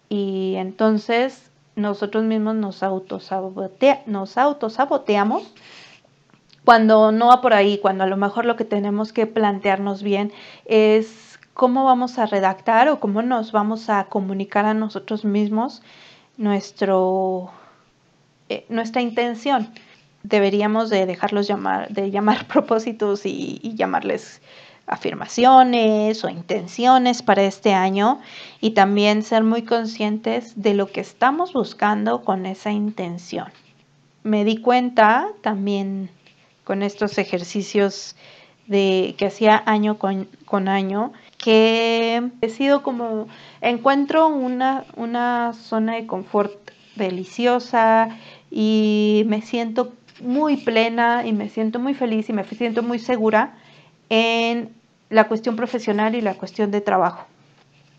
Y 0.09 0.55
entonces 0.57 1.51
nosotros 1.75 2.23
mismos 2.23 2.55
nos, 2.55 2.83
autosaboteamos 2.83 5.43
cuando 6.63 7.11
no 7.11 7.27
va 7.27 7.41
por 7.41 7.53
ahí, 7.53 7.77
cuando 7.77 8.05
a 8.05 8.07
lo 8.07 8.17
mejor 8.17 8.45
lo 8.45 8.55
que 8.55 8.65
tenemos 8.65 9.13
que 9.13 9.27
plantearnos 9.27 10.01
bien 10.01 10.31
es 10.65 11.37
cómo 11.53 11.85
vamos 11.85 12.17
a 12.17 12.25
redactar 12.25 12.89
o 12.89 12.99
cómo 12.99 13.21
nos 13.21 13.51
vamos 13.51 13.89
a 13.89 14.05
comunicar 14.05 14.65
a 14.65 14.73
nosotros 14.73 15.25
mismos 15.25 15.83
nuestro, 16.37 17.51
eh, 18.49 18.65
nuestra 18.69 19.01
intención. 19.01 19.69
Deberíamos 20.23 20.89
de 20.89 21.05
dejarlos 21.05 21.47
llamar, 21.47 21.89
de 21.89 22.09
llamar 22.09 22.47
propósitos 22.47 23.25
y, 23.25 23.59
y 23.61 23.75
llamarles 23.75 24.41
afirmaciones 24.87 26.23
o 26.23 26.29
intenciones 26.29 27.23
para 27.23 27.43
este 27.43 27.73
año 27.73 28.19
y 28.61 28.71
también 28.71 29.23
ser 29.23 29.43
muy 29.43 29.63
conscientes 29.63 30.61
de 30.61 30.73
lo 30.73 30.87
que 30.87 31.01
estamos 31.01 31.53
buscando 31.53 32.23
con 32.23 32.45
esa 32.45 32.71
intención. 32.71 33.47
Me 34.23 34.43
di 34.43 34.57
cuenta 34.57 35.27
también 35.41 36.09
con 36.63 36.83
estos 36.83 37.17
ejercicios 37.17 38.15
de 38.67 39.15
que 39.17 39.27
hacía 39.27 39.61
año 39.65 39.97
con, 39.99 40.27
con 40.45 40.67
año 40.67 41.13
que 41.37 42.31
he 42.41 42.49
sido 42.49 42.81
como, 42.81 43.27
encuentro 43.61 44.27
una, 44.27 44.85
una 44.95 45.53
zona 45.53 45.95
de 45.95 46.07
confort 46.07 46.71
deliciosa 46.95 48.09
y 48.49 49.23
me 49.27 49.41
siento 49.41 49.93
muy 50.21 50.57
plena 50.57 51.25
y 51.25 51.33
me 51.33 51.49
siento 51.49 51.77
muy 51.77 51.93
feliz 51.93 52.29
y 52.29 52.33
me 52.33 52.43
siento 52.45 52.81
muy 52.81 52.99
segura 52.99 53.55
en 54.09 54.73
la 55.09 55.27
cuestión 55.27 55.55
profesional 55.55 56.15
y 56.15 56.21
la 56.21 56.35
cuestión 56.35 56.71
de 56.71 56.81
trabajo. 56.81 57.25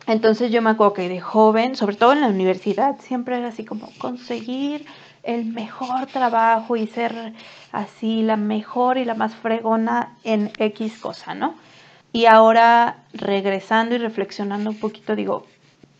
Entonces 0.06 0.52
yo 0.52 0.62
me 0.62 0.70
acuerdo 0.70 0.94
que 0.94 1.08
de 1.08 1.20
joven, 1.20 1.74
sobre 1.74 1.96
todo 1.96 2.12
en 2.12 2.20
la 2.20 2.28
universidad, 2.28 2.96
siempre 3.00 3.38
era 3.38 3.48
así 3.48 3.64
como 3.64 3.90
conseguir 3.98 4.86
el 5.24 5.44
mejor 5.44 6.06
trabajo 6.06 6.76
y 6.76 6.86
ser 6.86 7.32
así 7.72 8.22
la 8.22 8.36
mejor 8.36 8.98
y 8.98 9.04
la 9.04 9.14
más 9.14 9.34
fregona 9.34 10.16
en 10.22 10.52
X 10.58 10.98
cosa, 10.98 11.34
¿no? 11.34 11.56
Y 12.12 12.26
ahora 12.26 12.98
regresando 13.12 13.96
y 13.96 13.98
reflexionando 13.98 14.70
un 14.70 14.78
poquito, 14.78 15.16
digo, 15.16 15.44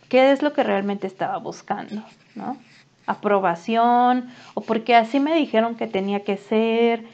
¿qué 0.09 0.31
es 0.31 0.41
lo 0.41 0.53
que 0.53 0.63
realmente 0.63 1.05
estaba 1.05 1.37
buscando? 1.37 2.01
¿No? 2.33 2.57
Aprobación 3.05 4.29
o 4.53 4.61
porque 4.61 4.95
así 4.95 5.19
me 5.19 5.35
dijeron 5.35 5.75
que 5.75 5.87
tenía 5.87 6.23
que 6.23 6.37
ser. 6.37 7.05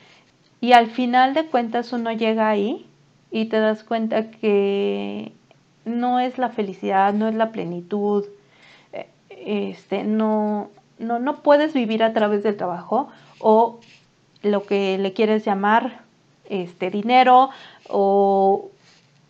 Y 0.63 0.71
al 0.71 0.89
final 0.89 1.33
de 1.33 1.47
cuentas 1.47 1.91
uno 1.91 2.13
llega 2.13 2.47
ahí 2.47 2.85
y 3.31 3.47
te 3.47 3.59
das 3.59 3.83
cuenta 3.83 4.31
que 4.31 5.33
no 5.83 6.21
es 6.21 6.37
la 6.37 6.51
felicidad, 6.51 7.13
no 7.13 7.27
es 7.27 7.35
la 7.35 7.51
plenitud, 7.51 8.23
eh, 8.93 9.09
este, 9.29 10.05
no, 10.05 10.69
no, 10.99 11.19
no 11.19 11.41
puedes 11.41 11.73
vivir 11.73 12.01
a 12.01 12.13
través 12.13 12.43
del 12.43 12.55
trabajo 12.55 13.09
o 13.39 13.81
lo 14.41 14.63
que 14.63 14.97
le 14.97 15.11
quieres 15.11 15.43
llamar 15.43 15.99
este 16.47 16.89
dinero 16.89 17.49
o 17.89 18.71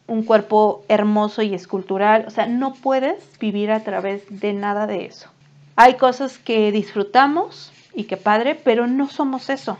un 0.06 0.26
cuerpo 0.26 0.84
hermoso 0.88 1.41
y 1.41 1.56
escultural. 1.56 2.26
O 2.28 2.30
sea, 2.30 2.46
no 2.46 2.76
puedes 2.76 3.39
vivir 3.39 3.72
a 3.72 3.80
través 3.80 4.22
de 4.30 4.54
nada 4.54 4.86
de 4.86 5.06
eso. 5.06 5.32
Hay 5.78 5.96
cosas 5.96 6.38
que 6.38 6.72
disfrutamos 6.72 7.74
y 7.96 8.04
que 8.04 8.17
padre, 8.17 8.54
pero 8.54 8.86
no 8.86 9.10
somos 9.10 9.50
eso. 9.50 9.80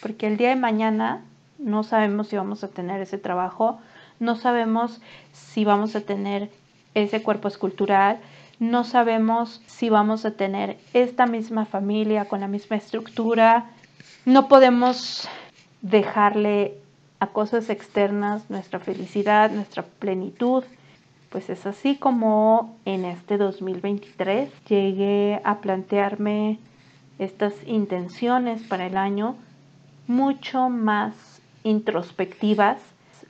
Porque 0.00 0.26
el 0.26 0.36
día 0.36 0.50
de 0.50 0.56
mañana 0.56 1.24
no 1.58 1.82
sabemos 1.82 2.28
si 2.28 2.36
vamos 2.36 2.62
a 2.64 2.68
tener 2.68 3.00
ese 3.00 3.18
trabajo, 3.18 3.80
no 4.20 4.36
sabemos 4.36 5.00
si 5.32 5.64
vamos 5.64 5.96
a 5.96 6.00
tener 6.00 6.50
ese 6.94 7.22
cuerpo 7.22 7.48
escultural, 7.48 8.20
no 8.58 8.84
sabemos 8.84 9.62
si 9.66 9.88
vamos 9.88 10.24
a 10.24 10.32
tener 10.32 10.78
esta 10.92 11.26
misma 11.26 11.64
familia 11.64 12.24
con 12.24 12.40
la 12.40 12.48
misma 12.48 12.76
estructura. 12.76 13.70
No 14.24 14.48
podemos 14.48 15.28
dejarle 15.82 16.74
a 17.20 17.28
cosas 17.28 17.70
externas 17.70 18.50
nuestra 18.50 18.80
felicidad, 18.80 19.50
nuestra 19.50 19.84
plenitud. 19.84 20.64
Pues 21.30 21.50
es 21.50 21.66
así 21.66 21.96
como 21.96 22.76
en 22.84 23.04
este 23.04 23.36
2023 23.36 24.50
llegué 24.68 25.40
a 25.44 25.58
plantearme 25.58 26.58
estas 27.18 27.54
intenciones 27.66 28.62
para 28.62 28.86
el 28.86 28.96
año 28.96 29.36
mucho 30.08 30.68
más 30.68 31.14
introspectivas, 31.62 32.78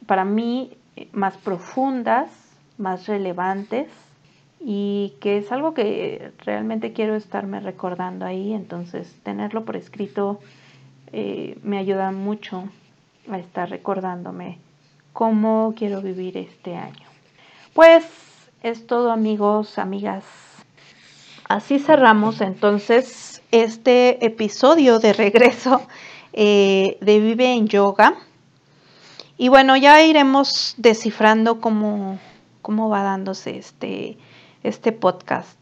para 0.07 0.25
mí 0.25 0.79
más 1.12 1.37
profundas, 1.37 2.31
más 2.79 3.07
relevantes 3.07 3.88
y 4.61 5.14
que 5.21 5.38
es 5.38 5.53
algo 5.53 5.75
que 5.75 6.33
realmente 6.45 6.93
quiero 6.93 7.14
estarme 7.14 7.61
recordando 7.61 8.25
ahí, 8.25 8.53
entonces 8.53 9.14
tenerlo 9.23 9.64
por 9.64 9.77
escrito 9.77 10.41
eh, 11.12 11.59
me 11.62 11.79
ayuda 11.79 12.11
mucho 12.12 12.64
a 13.31 13.38
estar 13.38 13.69
recordándome 13.69 14.59
cómo 15.12 15.75
quiero 15.77 16.01
vivir 16.01 16.37
este 16.37 16.77
año. 16.77 17.07
Pues 17.75 18.05
es 18.62 18.87
todo 18.87 19.11
amigos, 19.11 19.79
amigas. 19.79 20.25
Así 21.49 21.79
cerramos 21.79 22.41
entonces 22.41 23.43
este 23.51 24.25
episodio 24.25 24.99
de 24.99 25.12
regreso 25.12 25.83
eh, 26.33 26.99
de 27.01 27.21
Vive 27.21 27.53
en 27.53 27.69
Yoga. 27.69 28.14
Y 29.37 29.49
bueno, 29.49 29.77
ya 29.77 30.03
iremos 30.03 30.75
descifrando 30.79 31.61
cómo, 31.61 32.19
cómo 32.62 32.88
va 32.88 33.03
dándose 33.03 33.57
este, 33.57 34.19
este 34.62 34.93
podcast. 34.93 35.59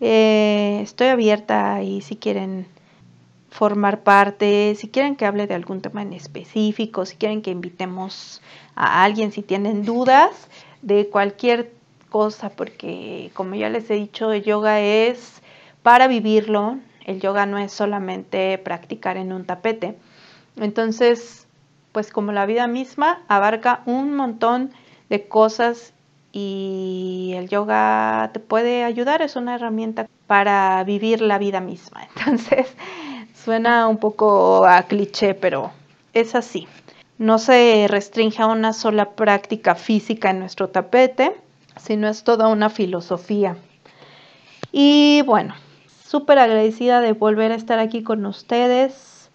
Eh, 0.00 0.80
estoy 0.82 1.08
abierta 1.08 1.82
y 1.82 2.00
si 2.00 2.16
quieren 2.16 2.66
formar 3.50 4.02
parte, 4.02 4.74
si 4.76 4.88
quieren 4.88 5.16
que 5.16 5.26
hable 5.26 5.46
de 5.46 5.54
algún 5.54 5.82
tema 5.82 6.02
en 6.02 6.12
específico, 6.12 7.04
si 7.04 7.16
quieren 7.16 7.42
que 7.42 7.50
invitemos 7.50 8.40
a 8.74 9.04
alguien, 9.04 9.32
si 9.32 9.42
tienen 9.42 9.84
dudas 9.84 10.48
de 10.82 11.08
cualquier 11.08 11.72
cosa, 12.08 12.50
porque 12.50 13.30
como 13.34 13.54
ya 13.56 13.68
les 13.68 13.90
he 13.90 13.94
dicho, 13.94 14.34
yoga 14.34 14.80
es 14.80 15.42
para 15.82 16.06
vivirlo, 16.08 16.78
el 17.10 17.20
yoga 17.20 17.44
no 17.44 17.58
es 17.58 17.72
solamente 17.72 18.56
practicar 18.58 19.16
en 19.16 19.32
un 19.32 19.44
tapete. 19.44 19.98
Entonces, 20.56 21.48
pues 21.90 22.12
como 22.12 22.30
la 22.30 22.46
vida 22.46 22.68
misma 22.68 23.22
abarca 23.26 23.82
un 23.84 24.14
montón 24.14 24.70
de 25.08 25.26
cosas 25.26 25.92
y 26.30 27.32
el 27.34 27.48
yoga 27.48 28.30
te 28.32 28.38
puede 28.38 28.84
ayudar, 28.84 29.22
es 29.22 29.34
una 29.34 29.56
herramienta 29.56 30.08
para 30.28 30.84
vivir 30.84 31.20
la 31.20 31.38
vida 31.38 31.60
misma. 31.60 32.06
Entonces, 32.16 32.68
suena 33.34 33.88
un 33.88 33.96
poco 33.96 34.64
a 34.64 34.84
cliché, 34.84 35.34
pero 35.34 35.72
es 36.12 36.36
así. 36.36 36.68
No 37.18 37.38
se 37.38 37.86
restringe 37.88 38.40
a 38.40 38.46
una 38.46 38.72
sola 38.72 39.10
práctica 39.10 39.74
física 39.74 40.30
en 40.30 40.38
nuestro 40.38 40.68
tapete, 40.68 41.34
sino 41.76 42.08
es 42.08 42.22
toda 42.22 42.46
una 42.46 42.70
filosofía. 42.70 43.56
Y 44.70 45.22
bueno, 45.26 45.54
súper 46.10 46.40
agradecida 46.40 47.00
de 47.00 47.12
volver 47.12 47.52
a 47.52 47.54
estar 47.54 47.78
aquí 47.78 48.02
con 48.02 48.26
ustedes. 48.26 49.30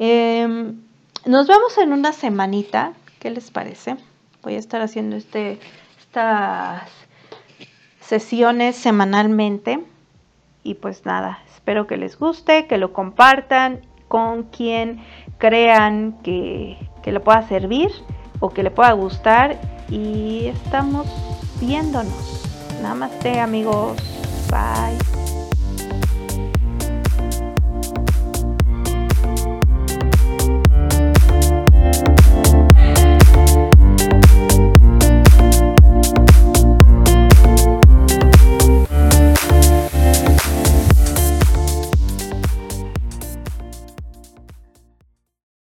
Em, 0.00 0.80
nos 1.24 1.46
vemos 1.46 1.78
en 1.78 1.92
una 1.92 2.12
semanita. 2.12 2.92
¿Qué 3.20 3.30
les 3.30 3.52
parece? 3.52 3.96
Voy 4.42 4.54
a 4.54 4.58
estar 4.58 4.80
haciendo 4.80 5.14
este 5.14 5.60
estas 6.00 6.82
sesiones 8.00 8.74
semanalmente. 8.74 9.84
Y 10.64 10.74
pues 10.74 11.06
nada, 11.06 11.38
espero 11.54 11.86
que 11.86 11.96
les 11.96 12.18
guste, 12.18 12.66
que 12.66 12.78
lo 12.78 12.92
compartan 12.92 13.82
con 14.08 14.42
quien 14.42 15.00
crean 15.38 16.18
que, 16.24 16.78
que 17.04 17.12
le 17.12 17.20
pueda 17.20 17.46
servir 17.46 17.92
o 18.40 18.50
que 18.50 18.64
le 18.64 18.72
pueda 18.72 18.90
gustar. 18.90 19.56
Y 19.88 20.46
estamos 20.46 21.06
viéndonos. 21.60 22.42
Namaste 22.82 23.38
amigos. 23.38 23.96
Bye. 24.50 25.27